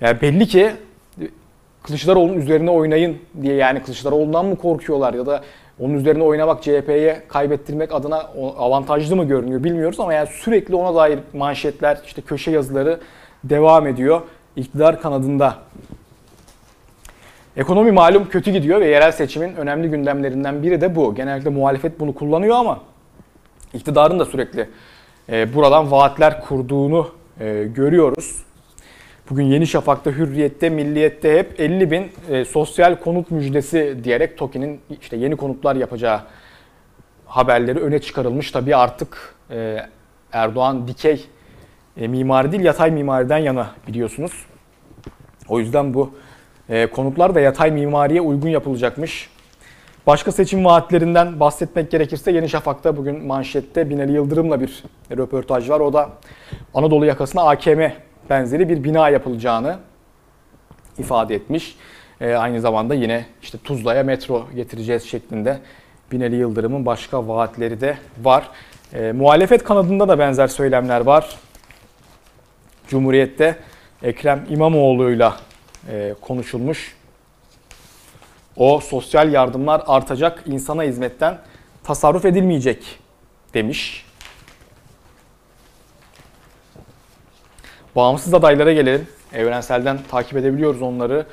yani 0.02 0.22
belli 0.22 0.48
ki 0.48 0.72
Kılıçdaroğlu'nun 1.84 2.38
üzerine 2.38 2.72
oynayın 2.72 3.18
diye 3.42 3.56
yani 3.56 3.84
Kılıçdaroğlu'ndan 3.84 4.46
mı 4.46 4.56
korkuyorlar 4.56 5.14
ya 5.14 5.26
da 5.26 5.44
onun 5.80 5.94
üzerine 5.94 6.24
oynamak 6.24 6.64
CHP'ye 6.64 7.24
kaybettirmek 7.28 7.94
adına 7.94 8.18
avantajlı 8.58 9.16
mı 9.16 9.26
görünüyor 9.26 9.64
bilmiyoruz 9.64 10.00
ama 10.00 10.14
yani 10.14 10.28
sürekli 10.32 10.76
ona 10.76 10.96
dair 10.96 11.20
manşetler, 11.34 11.98
işte 12.06 12.22
köşe 12.22 12.52
yazıları 12.52 13.00
devam 13.44 13.88
ediyor 13.88 14.22
iktidar 14.56 15.02
kanadında. 15.02 15.56
Ekonomi 17.58 17.92
malum 17.92 18.30
kötü 18.30 18.52
gidiyor 18.52 18.82
ve 18.82 18.88
yerel 18.88 19.12
seçimin 19.12 19.56
önemli 19.56 19.90
gündemlerinden 19.90 20.64
biri 20.64 20.82
de 20.82 20.96
bu. 20.96 21.16
Genellikle 21.16 21.50
muhalefet 21.50 22.00
bunu 22.00 22.16
kullanıyor 22.16 22.56
ama 22.56 22.82
iktidarın 23.74 24.20
da 24.20 24.26
sürekli 24.26 24.70
e, 25.30 25.54
buradan 25.54 25.92
vaatler 25.92 26.42
kurduğunu 26.42 27.10
e, 27.40 27.64
görüyoruz. 27.76 28.44
Bugün 29.30 29.44
Yeni 29.44 29.68
Şafak'ta, 29.68 30.12
Hürriyet'te, 30.12 30.70
Milliyet'te 30.70 31.38
hep 31.38 31.60
50 31.60 31.92
bin 31.92 32.12
e, 32.30 32.46
sosyal 32.46 32.96
konut 32.96 33.32
müjdesi 33.32 33.98
diyerek 34.04 34.38
TOKİ'nin 34.38 34.80
işte 35.02 35.18
yeni 35.18 35.36
konutlar 35.36 35.76
yapacağı 35.76 36.22
haberleri 37.26 37.80
öne 37.80 38.00
çıkarılmış. 38.00 38.52
Tabii 38.52 38.76
artık 38.76 39.36
e, 39.52 39.80
Erdoğan 40.32 40.88
dikey 40.88 41.26
e, 41.98 42.08
mimari 42.08 42.52
değil 42.52 42.64
yatay 42.64 42.92
mimariden 42.92 43.38
yana 43.38 43.72
biliyorsunuz. 43.88 44.46
O 45.50 45.60
yüzden 45.60 45.94
bu 45.94 46.12
e, 46.70 46.88
konutlar 46.88 47.36
da 47.36 47.40
yatay 47.40 47.72
mimariye 47.72 48.22
uygun 48.22 48.50
yapılacakmış. 48.50 49.30
Başka 50.08 50.32
seçim 50.32 50.66
vaatlerinden 50.66 51.40
bahsetmek 51.40 51.92
gerekirse 51.92 52.32
Yeni 52.32 52.50
Şafak'ta 52.50 52.98
bugün 52.98 53.26
manşette 53.26 53.90
Binali 53.90 54.12
Yıldırım'la 54.12 54.62
bir 54.62 54.84
röportaj 55.18 55.70
var. 55.70 55.80
O 55.80 55.94
da 55.94 56.10
Anadolu 56.74 57.06
yakasına 57.06 57.50
AKM 57.50 57.82
benzeri 58.30 58.70
bir 58.70 58.84
bina 58.84 59.10
yapılacağını 59.10 59.78
ifade 60.98 61.36
etmiş. 61.36 61.76
E, 62.22 62.34
aynı 62.34 62.62
zamanda 62.62 62.94
yine 62.94 63.26
işte 63.42 63.58
Tuzla'ya 63.58 64.04
metro 64.04 64.48
getireceğiz 64.56 65.04
şeklinde 65.04 65.60
Binali 66.12 66.36
Yıldırım'ın 66.36 66.86
başka 66.86 67.28
vaatleri 67.28 67.82
de 67.82 67.98
var. 68.22 68.50
E, 68.94 69.12
muhalefet 69.12 69.64
kanadında 69.64 70.08
da 70.08 70.20
benzer 70.20 70.48
söylemler 70.48 71.02
var. 71.02 71.30
Cumhuriyet'te 72.88 73.56
Ekrem 74.04 74.46
İmamoğlu'yla 74.50 75.36
e, 75.90 76.16
konuşulmuş. 76.22 76.96
O 78.58 78.80
sosyal 78.80 79.34
yardımlar 79.34 79.84
artacak, 79.88 80.44
insana 80.46 80.84
hizmetten 80.84 81.38
tasarruf 81.84 82.26
edilmeyecek 82.26 83.00
demiş. 83.54 84.06
Bağımsız 87.96 88.34
adaylara 88.34 88.74
gelelim. 88.74 89.08
Evrensel'den 89.34 90.00
takip 90.12 90.38
edebiliyoruz 90.38 90.82
onları. 90.82 91.26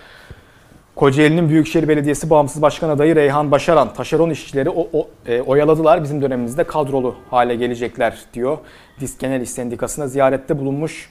Kocaeli'nin 0.97 1.49
Büyükşehir 1.49 1.89
Belediyesi 1.89 2.31
Bağımsız 2.31 2.63
Başkan 2.63 2.89
adayı 2.89 3.17
Reyhan 3.17 3.51
Başaran, 3.51 3.95
taşeron 3.95 4.31
işçileri 4.31 4.71
o, 4.71 4.89
o, 4.93 5.09
e, 5.27 5.41
oyaladılar. 5.41 6.03
Bizim 6.03 6.23
dönemimizde 6.23 6.65
kadrolu 6.65 7.15
hale 7.31 7.55
gelecekler 7.55 8.19
diyor. 8.35 8.59
Disk 9.01 9.21
Genel 9.21 9.41
İş 9.41 9.51
Sendikası'na 9.51 10.07
ziyarette 10.07 10.59
bulunmuş 10.59 11.11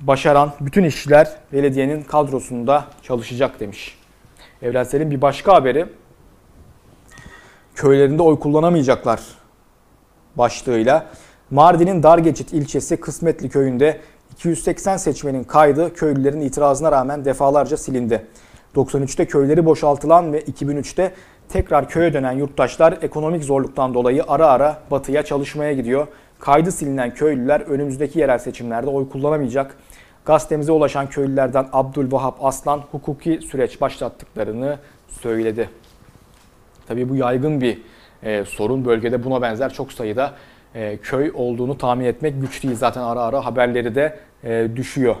Başaran, 0.00 0.52
bütün 0.60 0.84
işçiler 0.84 1.36
belediyenin 1.52 2.02
kadrosunda 2.02 2.84
çalışacak 3.02 3.60
demiş. 3.60 3.98
Evrensel'in 4.62 5.10
bir 5.10 5.22
başka 5.22 5.54
haberi, 5.54 5.86
köylerinde 7.74 8.22
oy 8.22 8.38
kullanamayacaklar 8.38 9.20
başlığıyla. 10.36 11.06
Mardin'in 11.50 12.02
Dargeçit 12.02 12.52
ilçesi 12.52 13.00
Kısmetli 13.00 13.48
köyünde 13.48 14.00
280 14.32 14.96
seçmenin 14.96 15.44
kaydı 15.44 15.94
köylülerin 15.94 16.40
itirazına 16.40 16.92
rağmen 16.92 17.24
defalarca 17.24 17.76
silindi. 17.76 18.26
93'te 18.76 19.26
köyleri 19.26 19.64
boşaltılan 19.64 20.32
ve 20.32 20.40
2003'te 20.40 21.12
tekrar 21.48 21.88
köye 21.88 22.12
dönen 22.12 22.32
yurttaşlar 22.32 22.98
ekonomik 23.02 23.44
zorluktan 23.44 23.94
dolayı 23.94 24.24
ara 24.28 24.46
ara 24.46 24.78
batıya 24.90 25.22
çalışmaya 25.22 25.72
gidiyor. 25.72 26.06
Kaydı 26.38 26.72
silinen 26.72 27.14
köylüler 27.14 27.60
önümüzdeki 27.60 28.18
yerel 28.18 28.38
seçimlerde 28.38 28.90
oy 28.90 29.08
kullanamayacak. 29.08 29.76
Gazetemize 30.24 30.72
ulaşan 30.72 31.08
köylülerden 31.08 31.68
Abdülvahap 31.72 32.44
Aslan 32.44 32.78
hukuki 32.78 33.40
süreç 33.50 33.80
başlattıklarını 33.80 34.78
söyledi. 35.08 35.70
Tabii 36.88 37.08
bu 37.08 37.16
yaygın 37.16 37.60
bir 37.60 37.78
e, 38.22 38.44
sorun. 38.44 38.84
Bölgede 38.84 39.24
buna 39.24 39.42
benzer 39.42 39.72
çok 39.72 39.92
sayıda 39.92 40.34
e, 40.74 40.96
köy 40.96 41.32
olduğunu 41.34 41.78
tahmin 41.78 42.04
etmek 42.04 42.40
güç 42.40 42.62
değil. 42.62 42.74
Zaten 42.74 43.02
ara 43.02 43.20
ara 43.20 43.44
haberleri 43.44 43.94
de 43.94 44.18
e, 44.44 44.68
düşüyor. 44.76 45.16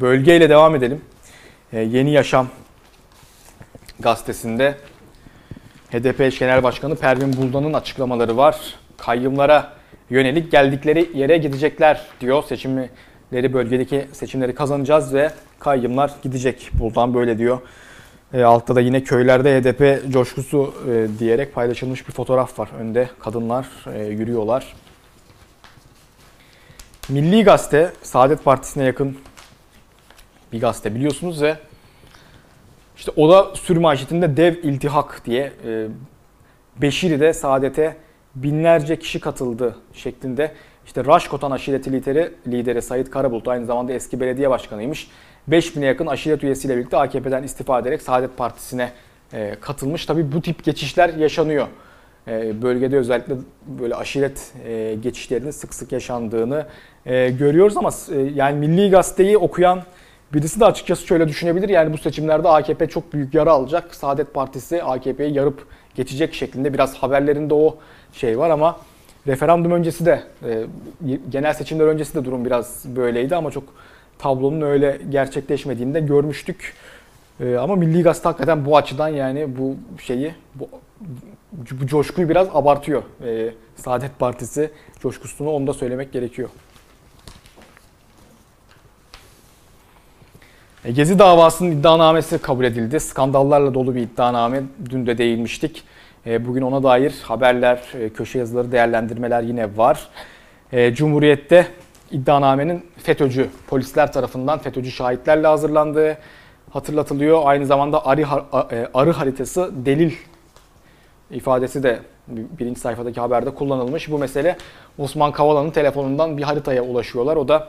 Bölgeyle 0.00 0.48
devam 0.48 0.74
edelim. 0.74 1.00
E, 1.72 1.80
Yeni 1.80 2.10
Yaşam 2.10 2.48
gazetesinde 4.00 4.76
HDP 5.90 6.38
genel 6.38 6.62
başkanı 6.62 6.96
Pervin 6.96 7.36
Buldan'ın 7.36 7.72
açıklamaları 7.72 8.36
var. 8.36 8.74
Kayyımlara 9.04 9.72
yönelik 10.10 10.50
geldikleri 10.50 11.10
yere 11.14 11.36
gidecekler 11.36 12.06
diyor. 12.20 12.42
Seçimleri 12.42 13.52
bölgedeki 13.52 14.06
seçimleri 14.12 14.54
kazanacağız 14.54 15.14
ve 15.14 15.30
kayyımlar 15.58 16.12
gidecek. 16.22 16.70
Buldan 16.74 17.14
böyle 17.14 17.38
diyor. 17.38 17.58
E, 18.34 18.42
altta 18.42 18.76
da 18.76 18.80
yine 18.80 19.02
köylerde 19.02 19.60
HDP 19.60 20.12
coşkusu 20.12 20.74
e, 20.90 21.18
diyerek 21.18 21.54
paylaşılmış 21.54 22.08
bir 22.08 22.12
fotoğraf 22.12 22.58
var. 22.58 22.68
Önde 22.80 23.08
kadınlar 23.20 23.66
e, 23.94 24.04
yürüyorlar. 24.04 24.74
Milli 27.08 27.44
Gazete, 27.44 27.92
Saadet 28.02 28.44
Partisi'ne 28.44 28.84
yakın 28.84 29.18
bir 30.52 30.60
gazete 30.60 30.94
biliyorsunuz 30.94 31.42
ve 31.42 31.56
işte 32.96 33.12
o 33.16 33.30
da 33.30 33.56
sürmanşetinde 33.56 34.36
dev 34.36 34.54
iltihak 34.54 35.22
diye 35.26 35.52
e, 35.66 35.86
Beşiri'de 36.76 37.32
Saadet'e 37.32 37.96
binlerce 38.34 38.98
kişi 38.98 39.20
katıldı 39.20 39.76
şeklinde. 39.92 40.52
İşte 40.86 41.04
Raşkotan 41.04 41.50
aşireti 41.50 41.92
lideri, 41.92 42.32
lideri 42.46 42.82
Sayit 42.82 43.10
Karabulut 43.10 43.48
aynı 43.48 43.66
zamanda 43.66 43.92
eski 43.92 44.20
belediye 44.20 44.50
başkanıymış. 44.50 45.08
5000'e 45.50 45.86
yakın 45.86 46.06
aşiret 46.06 46.44
üyesiyle 46.44 46.76
birlikte 46.76 46.96
AKP'den 46.96 47.42
istifa 47.42 47.78
ederek 47.78 48.02
Saadet 48.02 48.36
Partisi'ne 48.36 48.92
e, 49.32 49.56
katılmış. 49.60 50.06
Tabii 50.06 50.32
bu 50.32 50.42
tip 50.42 50.64
geçişler 50.64 51.14
yaşanıyor. 51.14 51.66
E, 52.28 52.62
bölgede 52.62 52.96
özellikle 52.96 53.34
böyle 53.66 53.94
aşiret 53.94 54.52
e, 54.66 54.94
geçişlerinin 55.02 55.50
sık 55.50 55.74
sık 55.74 55.92
yaşandığını 55.92 56.66
e, 57.06 57.30
görüyoruz 57.30 57.76
ama 57.76 57.90
e, 58.12 58.18
yani 58.18 58.58
Milli 58.58 58.90
Gazete'yi 58.90 59.38
okuyan 59.38 59.82
birisi 60.34 60.60
de 60.60 60.64
açıkçası 60.64 61.06
şöyle 61.06 61.28
düşünebilir. 61.28 61.68
Yani 61.68 61.92
bu 61.92 61.98
seçimlerde 61.98 62.48
AKP 62.48 62.88
çok 62.88 63.12
büyük 63.12 63.34
yara 63.34 63.50
alacak. 63.50 63.94
Saadet 63.94 64.34
Partisi 64.34 64.82
AKP'yi 64.82 65.34
yarıp 65.34 65.66
geçecek 65.94 66.34
şeklinde 66.34 66.72
biraz 66.72 66.94
haberlerinde 66.94 67.54
o 67.54 67.76
şey 68.12 68.38
var 68.38 68.50
ama 68.50 68.76
referandum 69.26 69.72
öncesi 69.72 70.06
de 70.06 70.22
e, 70.44 70.66
genel 71.30 71.54
seçimler 71.54 71.86
öncesi 71.86 72.14
de 72.14 72.24
durum 72.24 72.44
biraz 72.44 72.84
böyleydi 72.96 73.36
ama 73.36 73.50
çok 73.50 73.64
tablonun 74.18 74.60
öyle 74.60 75.00
gerçekleşmediğini 75.10 75.94
de 75.94 76.00
görmüştük. 76.00 76.74
E, 77.40 77.56
ama 77.56 77.76
Milli 77.76 78.02
Gazete 78.02 78.28
hakikaten 78.28 78.64
bu 78.64 78.76
açıdan 78.76 79.08
yani 79.08 79.58
bu 79.58 79.76
şeyi 80.02 80.34
bu, 80.54 80.68
bu 81.52 81.86
coşkuyu 81.86 82.28
biraz 82.28 82.48
abartıyor. 82.52 83.02
E, 83.24 83.54
Saadet 83.76 84.18
Partisi 84.18 84.70
coşkusunu 85.00 85.50
onu 85.50 85.66
da 85.66 85.74
söylemek 85.74 86.12
gerekiyor. 86.12 86.48
Gezi 90.90 91.18
davasının 91.18 91.70
iddianamesi 91.70 92.38
kabul 92.38 92.64
edildi. 92.64 93.00
Skandallarla 93.00 93.74
dolu 93.74 93.94
bir 93.94 94.00
iddianame. 94.00 94.62
Dün 94.90 95.06
de 95.06 95.18
değinmiştik. 95.18 95.82
E, 96.26 96.46
bugün 96.46 96.62
ona 96.62 96.82
dair 96.82 97.14
haberler, 97.22 97.82
e, 97.94 98.08
köşe 98.08 98.38
yazıları, 98.38 98.72
değerlendirmeler 98.72 99.42
yine 99.42 99.76
var. 99.76 100.08
E, 100.72 100.94
Cumhuriyet'te 100.94 101.66
iddianamenin 102.10 102.86
FETÖ'cü 102.96 103.50
polisler 103.66 104.12
tarafından 104.12 104.58
FETÖ'cü 104.58 104.90
şahitlerle 104.90 105.46
hazırlandığı 105.46 106.18
hatırlatılıyor. 106.70 107.42
Aynı 107.44 107.66
zamanda 107.66 108.06
arı, 108.06 108.20
e, 108.20 108.88
arı 108.94 109.10
haritası 109.10 109.70
delil 109.86 110.12
ifadesi 111.30 111.82
de 111.82 111.98
birinci 112.28 112.80
sayfadaki 112.80 113.20
haberde 113.20 113.50
kullanılmış. 113.50 114.10
Bu 114.10 114.18
mesele 114.18 114.56
Osman 114.98 115.32
Kavala'nın 115.32 115.70
telefonundan 115.70 116.38
bir 116.38 116.42
haritaya 116.42 116.82
ulaşıyorlar. 116.82 117.36
O 117.36 117.48
da 117.48 117.68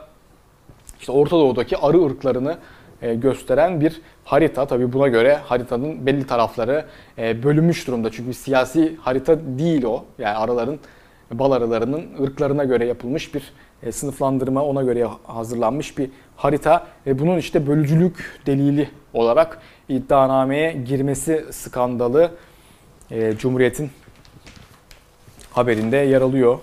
işte 1.00 1.12
Orta 1.12 1.36
Doğu'daki 1.36 1.76
arı 1.76 2.04
ırklarını 2.04 2.52
e, 2.52 2.58
gösteren 3.02 3.80
bir 3.80 4.00
harita. 4.24 4.66
Tabii 4.66 4.92
buna 4.92 5.08
göre 5.08 5.34
haritanın 5.34 6.06
belli 6.06 6.26
tarafları 6.26 6.84
e, 7.18 7.42
bölünmüş 7.42 7.86
durumda. 7.86 8.10
Çünkü 8.10 8.34
siyasi 8.34 8.96
harita 9.00 9.38
değil 9.58 9.84
o. 9.84 10.04
Yani 10.18 10.36
arıların, 10.36 10.78
bal 11.32 11.52
arılarının 11.52 12.04
ırklarına 12.22 12.64
göre 12.64 12.86
yapılmış 12.86 13.34
bir 13.34 13.52
e, 13.82 13.92
sınıflandırma, 13.92 14.64
ona 14.64 14.82
göre 14.82 15.08
hazırlanmış 15.24 15.98
bir 15.98 16.10
harita. 16.36 16.86
Bunun 17.06 17.38
işte 17.38 17.66
bölücülük 17.66 18.40
delili 18.46 18.90
olarak 19.12 19.58
iddianameye 19.88 20.72
girmesi 20.72 21.44
skandalı 21.50 22.30
Cumhuriyet'in 23.38 23.90
haberinde 25.50 25.96
yer 25.96 26.20
alıyor. 26.20 26.58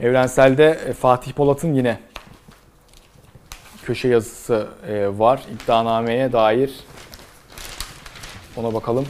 Evrensel'de 0.00 0.92
Fatih 0.92 1.32
Polat'ın 1.32 1.74
yine 1.74 1.98
köşe 3.84 4.08
yazısı 4.08 4.68
e, 4.88 5.18
var 5.18 5.42
iddianameye 5.54 6.32
dair. 6.32 6.80
Ona 8.56 8.74
bakalım. 8.74 9.06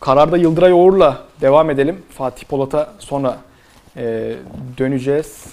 Kararda 0.00 0.36
Yıldıray 0.36 0.72
Oğur'la 0.72 1.22
devam 1.40 1.70
edelim. 1.70 2.02
Fatih 2.10 2.46
Polat'a 2.46 2.92
sonra 2.98 3.38
e, 3.96 4.36
döneceğiz. 4.78 5.44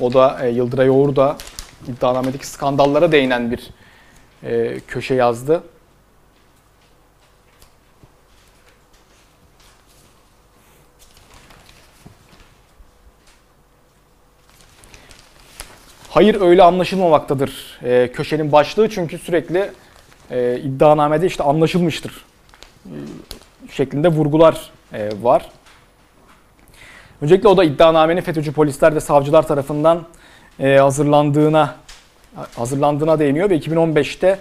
O 0.00 0.12
da 0.12 0.46
e, 0.46 0.50
Yıldıray 0.50 0.90
Oğur 0.90 1.16
da 1.16 1.36
iddianamedeki 1.88 2.46
skandallara 2.46 3.12
değinen 3.12 3.50
bir 3.50 3.70
e, 4.42 4.80
köşe 4.80 5.14
yazdı. 5.14 5.62
Hayır 16.10 16.40
öyle 16.40 16.62
anlaşılmamaktadır 16.62 17.78
e, 17.82 18.12
köşenin 18.12 18.52
başlığı 18.52 18.88
çünkü 18.88 19.18
sürekli 19.18 19.70
e, 20.30 20.58
iddianamede 20.60 21.26
işte 21.26 21.42
anlaşılmıştır 21.42 22.24
e, 22.86 22.92
şeklinde 23.72 24.08
vurgular 24.08 24.70
e, 24.92 25.10
var. 25.22 25.50
Öncelikle 27.22 27.48
o 27.48 27.56
da 27.56 27.64
iddianamenin 27.64 28.20
FETÖ'cü 28.20 28.52
polisler 28.52 28.94
ve 28.94 29.00
savcılar 29.00 29.46
tarafından 29.46 30.02
e, 30.60 30.76
hazırlandığına 30.76 31.74
hazırlandığına 32.56 33.18
değiniyor 33.18 33.50
ve 33.50 33.58
2015'te 33.58 34.38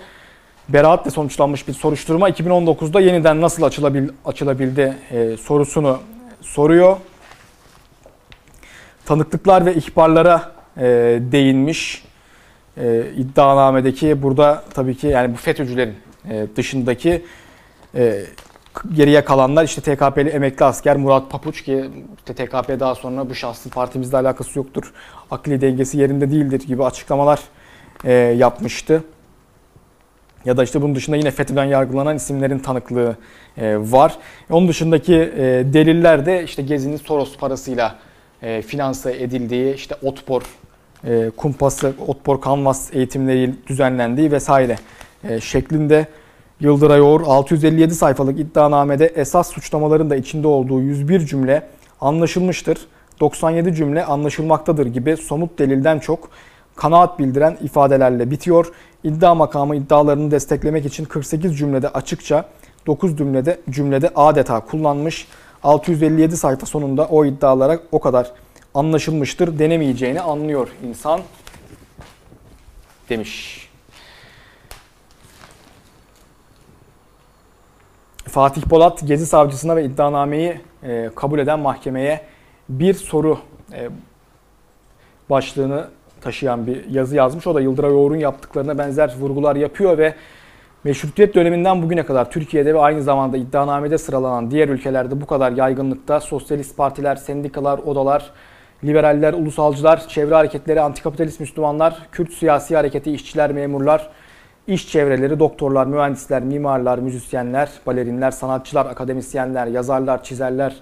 beraatle 0.70 1.12
sonuçlanmış 1.12 1.68
bir 1.68 1.74
soruşturma 1.74 2.30
2019'da 2.30 3.00
yeniden 3.00 3.42
nasıl 3.42 3.64
açılabil, 3.64 4.10
açılabildi 4.26 4.98
e, 5.12 5.38
sorusunu 5.38 6.00
soruyor. 6.42 6.98
Tanıklıklar 9.06 9.66
ve 9.66 9.76
ihbarlara 9.76 10.52
e, 10.78 10.84
değinmiş 11.32 12.04
e, 12.78 13.04
iddianamedeki 13.18 14.24
burada 14.24 14.64
tabii 14.74 14.98
ki 14.98 15.08
yani 15.08 15.34
bu 15.34 15.38
FETÖ'cülerin 15.38 15.96
e, 16.30 16.48
dışındaki 16.56 17.26
e, 17.96 18.22
geriye 18.94 19.26
kalanlar 19.26 19.64
işte 19.64 19.82
TKP'li 19.82 20.30
emekli 20.30 20.66
asker 20.66 20.98
Murat 20.98 21.30
Papuç 21.30 21.62
ki 21.64 21.90
işte 22.18 22.34
TKP 22.34 22.80
daha 22.80 22.96
sonra 22.96 23.30
bu 23.30 23.36
şahsın 23.36 23.70
partimizle 23.70 24.18
alakası 24.18 24.60
yoktur. 24.60 24.94
Akli 25.32 25.62
dengesi 25.62 25.98
yerinde 25.98 26.32
değildir 26.32 26.60
gibi 26.68 26.84
açıklamalar 26.84 27.40
e, 28.04 28.12
yapmıştı. 28.14 29.04
Ya 30.46 30.58
da 30.58 30.64
işte 30.64 30.82
bunun 30.82 30.96
dışında 30.96 31.16
yine 31.16 31.32
FETÖ'den 31.32 31.66
yargılanan 31.66 32.16
isimlerin 32.16 32.60
tanıklığı 32.60 33.16
e, 33.58 33.78
var. 33.78 34.18
Onun 34.50 34.68
dışındaki 34.68 35.16
e, 35.16 35.44
deliller 35.74 36.26
de 36.26 36.44
işte 36.44 36.62
Gezi'nin 36.62 36.98
Soros 36.98 37.38
parasıyla 37.38 37.96
e, 38.42 38.62
finanse 38.62 39.24
edildiği, 39.24 39.74
işte 39.76 39.96
Otpor 40.04 40.44
e, 41.04 41.32
kumpası, 41.38 41.94
Otpor 42.08 42.42
kanvas 42.42 42.94
eğitimleri 42.94 43.54
düzenlendiği 43.68 44.32
vesaire 44.32 44.76
e, 45.24 45.42
şeklinde 45.42 46.08
Yıldıray 46.60 47.02
Oğur 47.02 47.22
657 47.22 47.96
sayfalık 47.96 48.40
iddianamede 48.40 49.06
esas 49.06 49.52
suçlamaların 49.52 50.10
da 50.10 50.16
içinde 50.16 50.48
olduğu 50.48 50.82
101 50.82 51.20
cümle 51.20 51.68
anlaşılmıştır. 52.02 52.78
97 53.20 53.76
cümle 53.76 54.06
anlaşılmaktadır 54.06 54.86
gibi 54.86 55.18
somut 55.18 55.60
delilden 55.60 56.00
çok 56.00 56.30
kanaat 56.76 57.20
bildiren 57.20 57.58
ifadelerle 57.62 58.32
bitiyor. 58.32 58.72
İddia 59.04 59.36
makamı 59.36 59.76
iddialarını 59.76 60.32
desteklemek 60.32 60.86
için 60.86 61.06
48 61.06 61.58
cümlede 61.58 61.90
açıkça 61.90 62.46
9 62.88 63.18
cümlede 63.18 63.60
cümlede 63.70 64.12
adeta 64.16 64.60
kullanmış. 64.60 65.28
657 65.64 66.38
sayfa 66.38 66.66
sonunda 66.66 67.06
o 67.06 67.26
iddialara 67.26 67.80
o 67.92 68.00
kadar 68.00 68.32
anlaşılmıştır 68.74 69.60
denemeyeceğini 69.60 70.22
anlıyor 70.22 70.68
insan 70.88 71.22
demiş. 73.10 73.67
Fatih 78.38 78.62
Polat 78.62 79.08
Gezi 79.08 79.26
Savcısına 79.26 79.76
ve 79.76 79.84
iddianameyi 79.84 80.60
e, 80.84 81.10
kabul 81.16 81.40
eden 81.40 81.60
mahkemeye 81.60 82.22
bir 82.70 82.94
soru 82.94 83.38
e, 83.74 83.90
başlığını 85.30 85.88
taşıyan 86.22 86.68
bir 86.68 86.90
yazı 86.90 87.16
yazmış. 87.16 87.48
O 87.48 87.56
da 87.56 87.62
Yıldıray 87.62 87.92
Oğur'un 87.92 88.18
yaptıklarına 88.18 88.78
benzer 88.78 89.14
vurgular 89.20 89.56
yapıyor 89.56 89.98
ve 89.98 90.14
Meşrutiyet 90.84 91.36
döneminden 91.36 91.82
bugüne 91.82 92.06
kadar 92.06 92.32
Türkiye'de 92.32 92.74
ve 92.74 92.80
aynı 92.80 93.04
zamanda 93.04 93.38
iddianamede 93.38 93.98
sıralanan 93.98 94.52
diğer 94.52 94.70
ülkelerde 94.70 95.22
bu 95.22 95.26
kadar 95.26 95.52
yaygınlıkta 95.52 96.20
sosyalist 96.20 96.78
partiler, 96.78 97.16
sendikalar, 97.16 97.78
odalar, 97.80 98.32
liberaller, 98.84 99.34
ulusalcılar, 99.34 100.08
çevre 100.08 100.36
hareketleri, 100.36 100.82
antikapitalist 100.82 101.40
Müslümanlar, 101.40 101.98
Kürt 102.12 102.34
siyasi 102.34 102.76
hareketi, 102.76 103.12
işçiler, 103.12 103.52
memurlar, 103.52 104.10
İş 104.68 104.92
çevreleri, 104.92 105.40
doktorlar, 105.40 105.88
mühendisler, 105.88 106.44
mimarlar, 106.44 107.00
müzisyenler, 107.00 107.70
balerinler, 107.86 108.32
sanatçılar, 108.32 108.86
akademisyenler, 108.86 109.68
yazarlar, 109.68 110.24
çizerler, 110.24 110.76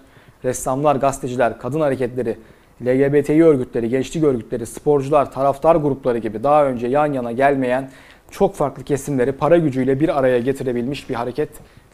ressamlar, 0.44 0.96
gazeteciler, 0.96 1.60
kadın 1.60 1.82
hareketleri, 1.82 2.38
LGBTİ 2.86 3.46
örgütleri, 3.46 3.90
gençlik 3.90 4.24
örgütleri, 4.24 4.66
sporcular, 4.66 5.32
taraftar 5.32 5.76
grupları 5.76 6.18
gibi 6.18 6.44
daha 6.44 6.66
önce 6.66 6.88
yan 6.88 7.14
yana 7.14 7.32
gelmeyen 7.32 7.90
çok 8.32 8.56
farklı 8.56 8.84
kesimleri 8.84 9.32
para 9.32 9.58
gücüyle 9.58 10.00
bir 10.00 10.20
araya 10.20 10.40
getirebilmiş 10.40 11.10
bir 11.10 11.16
hareket 11.16 11.50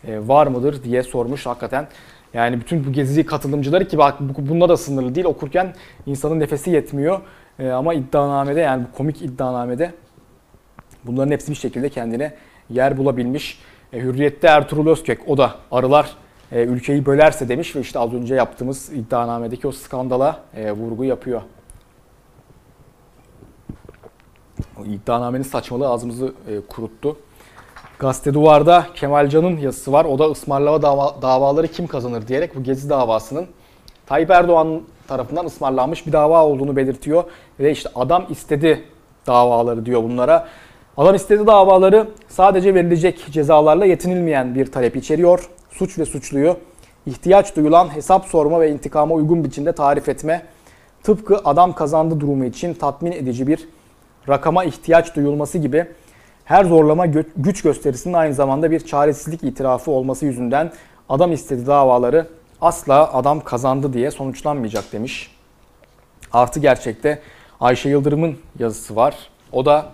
e, 0.08 0.28
var 0.28 0.48
mıdır 0.48 0.84
diye 0.84 1.04
sormuş 1.04 1.46
hakikaten. 1.46 1.88
Yani 2.34 2.60
bütün 2.60 2.86
bu 2.86 2.92
gezi 2.92 3.26
katılımcıları 3.26 3.88
ki 3.88 3.98
bak 3.98 4.20
bunda 4.20 4.70
da 4.70 4.78
sınırlı 4.78 5.16
değil 5.16 5.26
okurken 5.26 5.74
insanın 6.06 6.40
nefesi 6.40 6.70
yetmiyor. 6.70 7.20
E, 7.60 7.70
ama 7.70 7.94
iddianamede 7.94 8.60
yani 8.60 8.84
bu 8.84 8.98
komik 8.98 9.22
iddianamede 9.22 9.92
Bunların 11.06 11.32
hepsi 11.32 11.52
bir 11.52 11.56
şekilde 11.56 11.90
kendine 11.90 12.34
yer 12.70 12.98
bulabilmiş. 12.98 13.60
E, 13.94 14.00
Hürriyet'te 14.00 14.48
Ertuğrul 14.48 14.88
Özkök 14.88 15.22
o 15.28 15.38
da 15.38 15.56
arılar 15.72 16.16
e, 16.52 16.64
ülkeyi 16.64 17.06
bölerse 17.06 17.50
demiş 17.50 17.76
ve 17.76 17.80
işte 17.80 18.00
az 18.00 18.14
önce 18.14 18.36
yaptığımız 18.36 18.94
iddianamedeki 18.94 19.68
o 19.68 19.72
skandala 19.72 20.40
e, 20.56 20.72
vurgu 20.72 21.04
yapıyor. 21.04 21.42
O 24.82 24.86
iddianamenin 24.86 25.44
saçmalığı 25.44 25.90
ağzımızı 25.90 26.34
e, 26.48 26.62
kuruttu. 26.70 27.18
Gazete 28.00 28.34
Duvar'da 28.34 28.88
Kemal 28.96 29.30
Can'ın 29.30 29.58
yazısı 29.58 29.92
var. 29.92 30.06
O 30.06 30.20
da 30.20 30.26
ısmarlama 30.26 30.82
dava, 30.82 31.22
davaları 31.22 31.68
kim 31.68 31.88
kazanır 31.88 32.28
diyerek 32.28 32.56
bu 32.56 32.64
Gezi 32.64 32.90
davasının 32.90 33.48
Tayyip 34.06 34.30
Erdoğan 34.30 34.82
tarafından 35.08 35.46
ısmarlanmış 35.46 36.08
bir 36.08 36.12
dava 36.12 36.46
olduğunu 36.46 36.76
belirtiyor. 36.76 37.24
Ve 37.60 37.72
işte 37.72 37.90
adam 37.96 38.26
istedi 38.30 38.84
davaları 39.28 39.86
diyor 39.86 40.04
bunlara. 40.04 40.48
Adam 40.98 41.16
istediği 41.16 41.48
davaları 41.48 42.08
sadece 42.28 42.76
verilecek 42.76 43.26
cezalarla 43.32 43.86
yetinilmeyen 43.86 44.56
bir 44.56 44.72
talep 44.72 44.96
içeriyor. 44.96 45.50
Suç 45.72 46.00
ve 46.00 46.06
suçluyu 46.06 46.58
ihtiyaç 47.06 47.56
duyulan 47.56 47.96
hesap 47.96 48.26
sorma 48.26 48.62
ve 48.62 48.72
intikama 48.72 49.16
uygun 49.16 49.44
biçimde 49.44 49.72
tarif 49.72 50.10
etme, 50.10 50.42
tıpkı 51.04 51.42
adam 51.46 51.74
kazandı 51.74 52.20
durumu 52.20 52.46
için 52.46 52.74
tatmin 52.74 53.12
edici 53.12 53.48
bir 53.48 53.68
rakama 54.30 54.64
ihtiyaç 54.64 55.16
duyulması 55.16 55.58
gibi 55.58 55.86
her 56.46 56.66
zorlama 56.66 57.06
güç 57.38 57.62
gösterisinin 57.62 58.14
aynı 58.14 58.34
zamanda 58.34 58.72
bir 58.72 58.80
çaresizlik 58.80 59.44
itirafı 59.44 59.92
olması 59.92 60.26
yüzünden 60.26 60.72
adam 61.10 61.32
istedi 61.32 61.68
davaları 61.68 62.28
asla 62.62 63.14
adam 63.14 63.40
kazandı 63.40 63.94
diye 63.94 64.12
sonuçlanmayacak 64.12 64.92
demiş. 64.92 65.36
Artı 66.34 66.60
gerçekte 66.60 67.20
Ayşe 67.60 67.90
Yıldırım'ın 67.90 68.38
yazısı 68.60 68.96
var. 68.96 69.16
O 69.52 69.66
da 69.66 69.86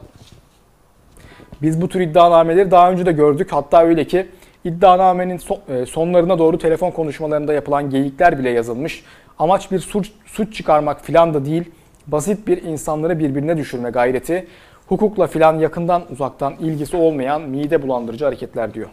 biz 1.62 1.82
bu 1.82 1.90
tür 1.90 2.00
iddianameleri 2.00 2.72
daha 2.72 2.92
önce 2.92 3.06
de 3.06 3.12
gördük. 3.12 3.52
Hatta 3.52 3.84
öyle 3.84 4.08
ki 4.08 4.28
iddianamenin 4.64 5.40
e, 5.68 5.86
sonlarına 5.86 6.40
doğru 6.40 6.58
telefon 6.58 6.92
konuşmalarında 6.92 7.54
yapılan 7.54 7.90
geyikler 7.90 8.40
bile 8.40 8.50
yazılmış. 8.50 9.04
Amaç 9.40 9.72
bir 9.72 9.80
suç, 9.80 10.12
suç 10.26 10.56
çıkarmak 10.56 11.06
filan 11.06 11.34
da 11.34 11.46
değil. 11.46 11.64
Basit 12.08 12.48
bir 12.48 12.64
insanları 12.64 13.20
birbirine 13.20 13.58
düşürme 13.58 13.90
gayreti. 13.90 14.48
Hukukla 14.88 15.28
filan 15.28 15.60
yakından 15.60 16.04
uzaktan 16.12 16.54
ilgisi 16.54 16.98
olmayan 16.98 17.42
mide 17.42 17.82
bulandırıcı 17.82 18.26
hareketler 18.26 18.74
diyor. 18.74 18.90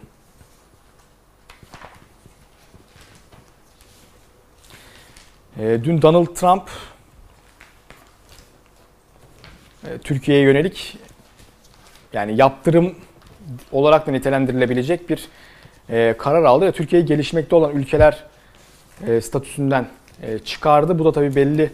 E, 5.59 5.83
dün 5.83 6.01
Donald 6.01 6.25
Trump 6.25 6.63
e, 9.83 9.97
Türkiye'ye 9.97 10.43
yönelik 10.43 10.97
yani 12.15 12.35
yaptırım 12.37 12.95
olarak 13.71 14.07
da 14.07 14.11
nitelendirilebilecek 14.11 15.09
bir 15.09 15.27
e, 15.89 16.15
karar 16.17 16.43
aldı 16.43 16.65
ve 16.65 16.71
Türkiye'yi 16.71 17.05
gelişmekte 17.05 17.55
olan 17.55 17.71
ülkeler 17.71 18.23
e, 19.07 19.21
statüsünden 19.21 19.85
e, 20.21 20.39
çıkardı. 20.39 20.99
Bu 20.99 21.05
da 21.05 21.11
tabii 21.11 21.35
belli 21.35 21.71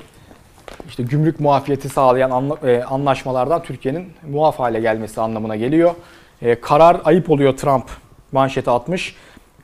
işte 0.89 1.03
gümrük 1.03 1.39
muafiyeti 1.39 1.89
sağlayan 1.89 2.31
anla, 2.31 2.57
e, 2.63 2.83
anlaşmalardan 2.83 3.63
Türkiye'nin 3.63 4.13
muaf 4.29 4.59
hale 4.59 4.79
gelmesi 4.79 5.21
anlamına 5.21 5.55
geliyor. 5.55 5.95
E, 6.41 6.61
karar 6.61 7.01
ayıp 7.03 7.29
oluyor 7.29 7.57
Trump 7.57 7.85
manşeti 8.31 8.69
atmış. 8.69 9.15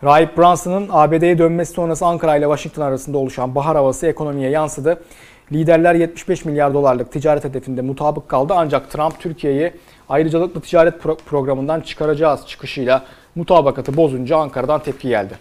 Rahip 0.04 0.38
Brunson'ın 0.38 0.88
ABD'ye 0.92 1.38
dönmesi 1.38 1.74
sonrası 1.74 2.06
Ankara 2.06 2.36
ile 2.36 2.46
Washington 2.46 2.82
arasında 2.82 3.18
oluşan 3.18 3.56
bahar 3.56 3.76
havası 3.76 4.08
ekonomiye 4.08 4.50
yansıdı. 4.50 5.04
Liderler 5.52 5.96
75 5.96 6.46
milyar 6.46 6.74
dolarlık 6.74 7.12
ticaret 7.12 7.44
hedefinde 7.44 7.82
mutabık 7.82 8.30
kaldı 8.30 8.54
ancak 8.58 8.92
Trump 8.92 9.20
Türkiye'yi 9.20 9.74
ayrıcalıklı 10.10 10.62
ticaret 10.62 11.04
pro- 11.04 11.18
programından 11.18 11.82
çıkaracağız 11.82 12.48
çıkışıyla 12.48 13.06
mutabakatı 13.36 13.98
bozunca 13.98 14.38
Ankara'dan 14.38 14.84
tepki 14.84 15.08
geldi. 15.08 15.38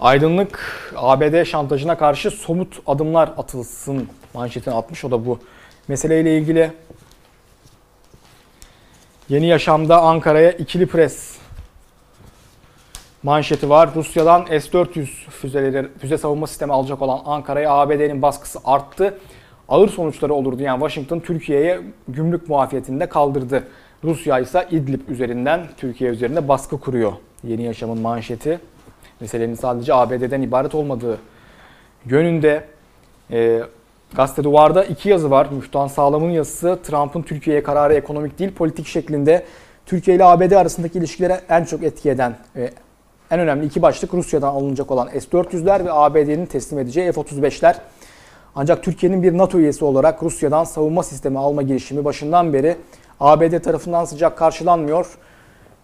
Aydınlık 0.00 0.60
ABD 0.96 1.44
şantajına 1.44 1.98
karşı 1.98 2.30
somut 2.30 2.78
adımlar 2.86 3.30
atılsın 3.36 4.08
manşetini 4.34 4.74
atmış. 4.74 5.04
O 5.04 5.10
da 5.10 5.26
bu 5.26 5.38
meseleyle 5.88 6.38
ilgili. 6.38 6.72
Yeni 9.28 9.46
Yaşam'da 9.46 10.00
Ankara'ya 10.00 10.50
ikili 10.52 10.86
pres 10.86 11.36
manşeti 13.26 13.70
var. 13.70 13.90
Rusya'dan 13.94 14.44
S-400 14.44 15.04
füzeleri, 15.30 15.88
füze 15.98 16.18
savunma 16.18 16.46
sistemi 16.46 16.72
alacak 16.72 17.02
olan 17.02 17.20
Ankara'ya 17.24 17.72
ABD'nin 17.72 18.22
baskısı 18.22 18.58
arttı. 18.64 19.18
Ağır 19.68 19.88
sonuçları 19.88 20.34
olur 20.34 20.58
diyen 20.58 20.74
Washington 20.74 21.20
Türkiye'ye 21.20 21.80
gümrük 22.08 22.48
muafiyetinde 22.48 23.08
kaldırdı. 23.08 23.64
Rusya 24.04 24.38
ise 24.38 24.66
İdlib 24.70 25.08
üzerinden 25.08 25.60
Türkiye 25.76 26.10
üzerinde 26.10 26.48
baskı 26.48 26.80
kuruyor. 26.80 27.12
Yeni 27.44 27.62
Yaşam'ın 27.62 28.00
manşeti. 28.00 28.60
Meselenin 29.20 29.54
sadece 29.54 29.94
ABD'den 29.94 30.42
ibaret 30.42 30.74
olmadığı 30.74 31.18
yönünde. 32.04 32.64
E, 33.30 33.62
Gazete 34.14 34.44
Duvar'da 34.44 34.84
iki 34.84 35.08
yazı 35.08 35.30
var. 35.30 35.48
Müftan 35.52 35.86
Sağlam'ın 35.86 36.30
yazısı 36.30 36.78
Trump'ın 36.82 37.22
Türkiye'ye 37.22 37.62
kararı 37.62 37.94
ekonomik 37.94 38.38
değil 38.38 38.52
politik 38.52 38.86
şeklinde 38.86 39.44
Türkiye 39.86 40.16
ile 40.16 40.24
ABD 40.24 40.52
arasındaki 40.52 40.98
ilişkilere 40.98 41.40
en 41.48 41.64
çok 41.64 41.82
etki 41.82 42.10
eden 42.10 42.36
e, 42.56 42.70
en 43.30 43.40
önemli 43.40 43.66
iki 43.66 43.82
başlık 43.82 44.14
Rusya'dan 44.14 44.48
alınacak 44.48 44.90
olan 44.90 45.08
S-400'ler 45.08 45.84
ve 45.84 45.92
ABD'nin 45.92 46.46
teslim 46.46 46.78
edeceği 46.78 47.12
F-35'ler. 47.12 47.74
Ancak 48.54 48.82
Türkiye'nin 48.82 49.22
bir 49.22 49.38
NATO 49.38 49.58
üyesi 49.58 49.84
olarak 49.84 50.22
Rusya'dan 50.22 50.64
savunma 50.64 51.02
sistemi 51.02 51.38
alma 51.38 51.62
girişimi 51.62 52.04
başından 52.04 52.52
beri 52.52 52.76
ABD 53.20 53.58
tarafından 53.58 54.04
sıcak 54.04 54.38
karşılanmıyor. 54.38 55.18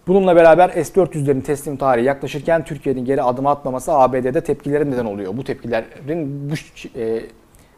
Bununla 0.07 0.35
beraber 0.35 0.69
S-400'lerin 0.69 1.41
teslim 1.41 1.77
tarihi 1.77 2.05
yaklaşırken 2.05 2.65
Türkiye'nin 2.65 3.05
geri 3.05 3.21
adım 3.21 3.47
atmaması 3.47 3.93
ABD'de 3.93 4.41
tepkilere 4.41 4.91
neden 4.91 5.05
oluyor. 5.05 5.37
Bu 5.37 5.43
tepkilerin 5.43 6.51
bu, 6.51 6.53
e, 6.99 7.21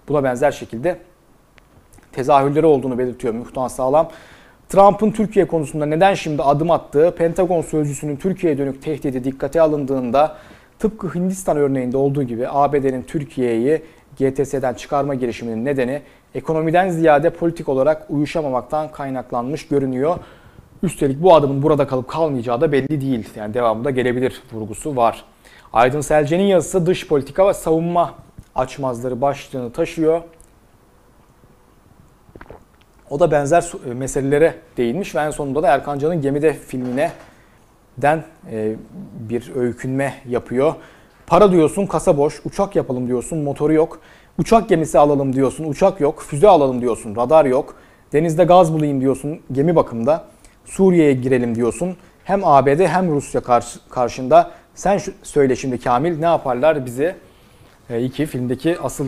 buna 0.08 0.23
benzer 0.23 0.51
şekilde 0.51 0.97
tezahürleri 2.12 2.65
olduğunu 2.65 2.97
belirtiyor 2.97 3.34
Muhtan 3.34 3.67
Sağlam. 3.67 4.10
Trump'ın 4.69 5.12
Türkiye 5.12 5.47
konusunda 5.47 5.86
neden 5.86 6.13
şimdi 6.13 6.41
adım 6.41 6.71
attığı, 6.71 7.15
Pentagon 7.17 7.62
sözcüsünün 7.62 8.15
Türkiye'ye 8.15 8.58
dönük 8.58 8.82
tehdidi 8.82 9.23
dikkate 9.23 9.62
alındığında 9.62 10.36
tıpkı 10.80 11.15
Hindistan 11.15 11.58
örneğinde 11.58 11.97
olduğu 11.97 12.23
gibi 12.23 12.47
ABD'nin 12.49 13.04
Türkiye'yi 13.04 13.82
GTS'den 14.19 14.73
çıkarma 14.73 15.15
girişiminin 15.15 15.65
nedeni 15.65 16.01
ekonomiden 16.36 16.89
ziyade 16.89 17.30
politik 17.30 17.69
olarak 17.69 18.06
uyuşamamaktan 18.10 18.91
kaynaklanmış 18.91 19.67
görünüyor. 19.67 20.17
Üstelik 20.84 21.23
bu 21.23 21.36
adımın 21.36 21.63
burada 21.63 21.88
kalıp 21.88 22.08
kalmayacağı 22.08 22.62
da 22.62 22.71
belli 22.71 23.01
değil. 23.01 23.30
Yani 23.36 23.54
devamında 23.54 23.89
gelebilir 23.89 24.41
vurgusu 24.54 24.95
var. 24.95 25.25
Aydın 25.73 26.01
Selce'nin 26.01 26.43
yazısı 26.43 26.86
dış 26.86 27.08
politika 27.08 27.47
ve 27.47 27.54
savunma 27.54 28.13
açmazları 28.56 29.21
başlığını 29.21 29.71
taşıyor. 29.71 30.21
O 33.10 33.20
da 33.20 33.32
benzer 33.32 33.72
e, 33.89 33.94
meselelere 33.94 34.56
değinmiş 34.78 35.15
ve 35.15 35.20
en 35.20 35.32
sonunda 35.32 35.63
da 35.63 35.68
Erkan 35.68 36.00
Can'ın 36.00 36.22
Gemide 36.22 36.54
filmine 36.54 37.12
den 37.98 38.24
e, 38.52 38.76
bir 39.20 39.56
öykünme 39.56 40.13
yapıyor. 40.28 40.74
Para 41.28 41.52
diyorsun 41.52 41.86
kasa 41.86 42.18
boş, 42.18 42.41
uçak 42.46 42.76
yapalım 42.76 43.08
diyorsun 43.08 43.39
motoru 43.39 43.74
yok. 43.74 44.00
Uçak 44.38 44.70
gemisi 44.70 45.00
alalım 45.00 45.34
diyorsun, 45.34 45.63
uçak 45.63 46.02
yok. 46.02 46.22
Füze 46.22 46.48
alalım 46.48 46.82
diyorsun, 46.82 47.15
radar 47.15 47.46
yok. 47.46 47.76
Denizde 48.13 48.44
gaz 48.44 48.74
bulayım 48.74 49.02
diyorsun, 49.02 49.39
gemi 49.52 49.76
bakımda. 49.76 50.26
Suriye'ye 50.65 51.13
girelim 51.13 51.56
diyorsun. 51.56 51.98
Hem 52.24 52.46
ABD 52.46 52.80
hem 52.80 53.12
Rusya 53.12 53.41
karşında. 53.89 54.52
Sen 54.76 55.02
söyle 55.24 55.56
şimdi 55.56 55.80
Kamil 55.80 56.20
ne 56.20 56.26
yaparlar 56.26 56.86
bize? 56.86 57.15
E, 57.89 58.04
iki 58.04 58.26
filmdeki 58.26 58.80
asıl 58.80 59.08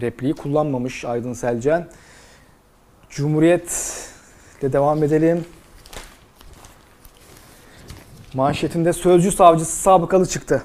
repliği 0.00 0.34
kullanmamış 0.34 1.04
Aydın 1.04 1.32
Selcen. 1.32 1.86
Cumhuriyet 3.10 3.70
ile 4.60 4.72
devam 4.72 5.02
edelim. 5.02 5.44
Manşetinde 8.34 8.92
sözcü 8.92 9.32
savcısı 9.32 9.76
sabıkalı 9.76 10.26
çıktı. 10.26 10.62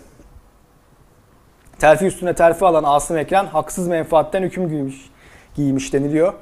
Terfi 1.79 2.05
üstüne 2.05 2.33
terfi 2.35 2.65
alan 2.65 2.83
Asım 2.83 3.17
Ekren 3.17 3.45
haksız 3.45 3.87
menfaatten 3.87 4.41
hüküm 4.43 4.69
giymiş, 4.69 4.95
giymiş 5.55 5.93
deniliyor. 5.93 6.33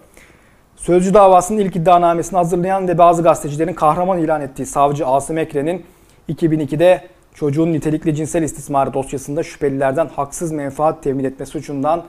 Sözcü 0.76 1.14
davasının 1.14 1.60
ilk 1.60 1.76
iddianamesini 1.76 2.38
hazırlayan 2.38 2.88
ve 2.88 2.98
bazı 2.98 3.24
gazetecilerin 3.24 3.74
kahraman 3.74 4.20
ilan 4.20 4.42
ettiği 4.42 4.66
savcı 4.66 5.08
Asım 5.08 5.38
Ekren'in 5.38 5.86
2002'de 6.30 7.08
çocuğun 7.34 7.74
nitelikli 7.74 8.16
cinsel 8.16 8.44
istismarı 8.44 8.94
dosyasında 8.94 9.44
şüphelilerden 9.44 10.10
haksız 10.16 10.52
menfaat 10.52 11.04
temin 11.04 11.24
etme 11.24 11.46
suçundan 11.46 12.04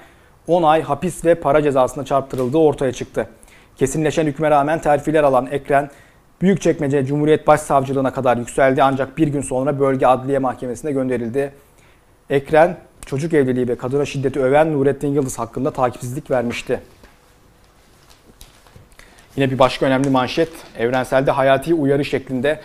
10 0.46 0.62
ay 0.62 0.82
hapis 0.82 1.24
ve 1.24 1.34
para 1.34 1.62
cezasına 1.62 2.04
çarptırıldığı 2.04 2.58
ortaya 2.58 2.92
çıktı. 2.92 3.28
Kesinleşen 3.82 4.26
hükme 4.26 4.50
rağmen 4.50 4.78
terfiler 4.78 5.24
alan 5.24 5.48
Ekren, 5.50 5.90
Büyükçekmece 6.40 7.06
Cumhuriyet 7.06 7.46
Başsavcılığına 7.46 8.12
kadar 8.12 8.36
yükseldi 8.36 8.82
ancak 8.82 9.18
bir 9.18 9.28
gün 9.28 9.40
sonra 9.40 9.80
Bölge 9.80 10.06
Adliye 10.06 10.38
Mahkemesi'ne 10.38 10.92
gönderildi. 10.92 11.52
Ekren, 12.30 12.76
çocuk 13.06 13.34
evliliği 13.34 13.68
ve 13.68 13.76
kadına 13.76 14.04
şiddeti 14.04 14.40
öven 14.40 14.72
Nurettin 14.72 15.08
Yıldız 15.08 15.38
hakkında 15.38 15.70
takipsizlik 15.70 16.30
vermişti. 16.30 16.80
Yine 19.36 19.50
bir 19.50 19.58
başka 19.58 19.86
önemli 19.86 20.10
manşet, 20.10 20.50
evrenselde 20.78 21.30
hayati 21.30 21.74
uyarı 21.74 22.04
şeklinde 22.04 22.60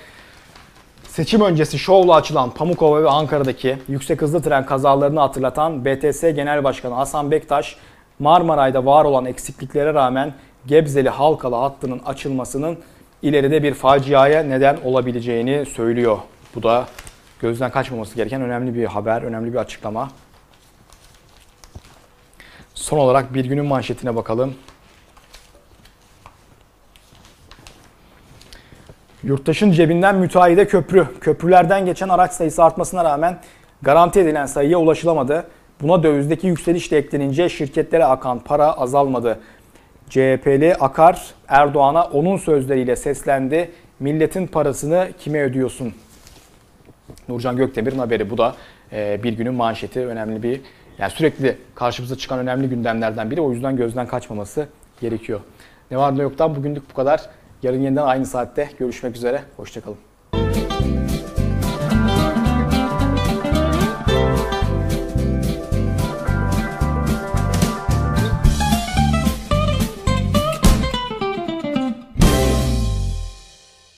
Seçim 1.08 1.41
öncesi 1.41 1.80
şovla 1.80 2.15
açılan 2.15 2.51
Pamukova 2.51 3.03
ve 3.03 3.10
Ankara'daki 3.10 3.77
yüksek 3.88 4.21
hızlı 4.21 4.41
tren 4.41 4.65
kazalarını 4.65 5.19
hatırlatan 5.19 5.86
BTS 5.86 6.21
Genel 6.21 6.63
Başkanı 6.63 6.93
Hasan 6.93 7.32
Bektaş, 7.32 7.77
Marmaray'da 8.19 8.86
var 8.86 9.06
olan 9.06 9.25
eksikliklere 9.25 9.93
rağmen 9.93 10.34
Gebzeli 10.67 11.10
Halkalı 11.10 11.56
hattının 11.56 11.99
açılmasının 12.06 12.77
ileride 13.21 13.63
bir 13.63 13.73
faciaya 13.73 14.43
neden 14.43 14.77
olabileceğini 14.84 15.65
söylüyor. 15.65 16.17
Bu 16.56 16.63
da 16.63 16.88
gözden 17.39 17.71
kaçmaması 17.71 18.15
gereken 18.15 18.41
önemli 18.41 18.75
bir 18.75 18.86
haber, 18.86 19.21
önemli 19.21 19.53
bir 19.53 19.58
açıklama. 19.58 20.10
Son 22.73 22.97
olarak 22.97 23.34
bir 23.34 23.45
günün 23.45 23.65
manşetine 23.65 24.15
bakalım. 24.15 24.56
Yurttaşın 29.23 29.71
cebinden 29.71 30.15
müteahhide 30.15 30.67
köprü. 30.67 31.08
Köprülerden 31.21 31.86
geçen 31.86 32.10
araç 32.10 32.32
sayısı 32.32 32.63
artmasına 32.63 33.03
rağmen 33.03 33.39
garanti 33.82 34.19
edilen 34.19 34.45
sayıya 34.45 34.77
ulaşılamadı. 34.77 35.47
Buna 35.82 36.03
dövizdeki 36.03 36.47
yükseliş 36.47 36.91
de 36.91 36.97
eklenince 36.97 37.49
şirketlere 37.49 38.06
akan 38.06 38.39
para 38.39 38.73
azalmadı. 38.73 39.39
CHP'li 40.10 40.76
Akar 40.76 41.34
Erdoğan'a 41.48 42.04
onun 42.04 42.38
sözleriyle 42.38 42.96
seslendi. 42.96 43.72
Milletin 44.00 44.48
parasını 44.48 45.10
kime 45.20 45.43
ödüyorsun? 45.43 45.93
Nurcan 47.30 47.58
Gökdemir'in 47.58 48.00
haberi 48.00 48.30
bu 48.30 48.38
da 48.38 48.56
e, 48.91 49.24
bir 49.24 49.34
günün 49.34 49.54
manşeti 49.54 50.06
önemli 50.06 50.43
bir 50.43 50.62
yani 50.98 51.12
sürekli 51.12 51.58
karşımıza 51.76 52.15
çıkan 52.15 52.39
önemli 52.39 52.70
gündemlerden 52.70 53.32
biri 53.32 53.41
o 53.41 53.52
yüzden 53.52 53.76
gözden 53.76 54.08
kaçmaması 54.08 54.67
gerekiyor. 55.02 55.39
Ne 55.91 55.98
var 55.98 56.17
ne 56.17 56.22
yoktan 56.22 56.56
bugünlük 56.56 56.89
bu 56.89 56.93
kadar. 56.93 57.22
Yarın 57.63 57.82
yeniden 57.82 58.04
aynı 58.04 58.26
saatte 58.26 58.70
görüşmek 58.80 59.15
üzere. 59.15 59.41
Hoşçakalın. 59.58 59.98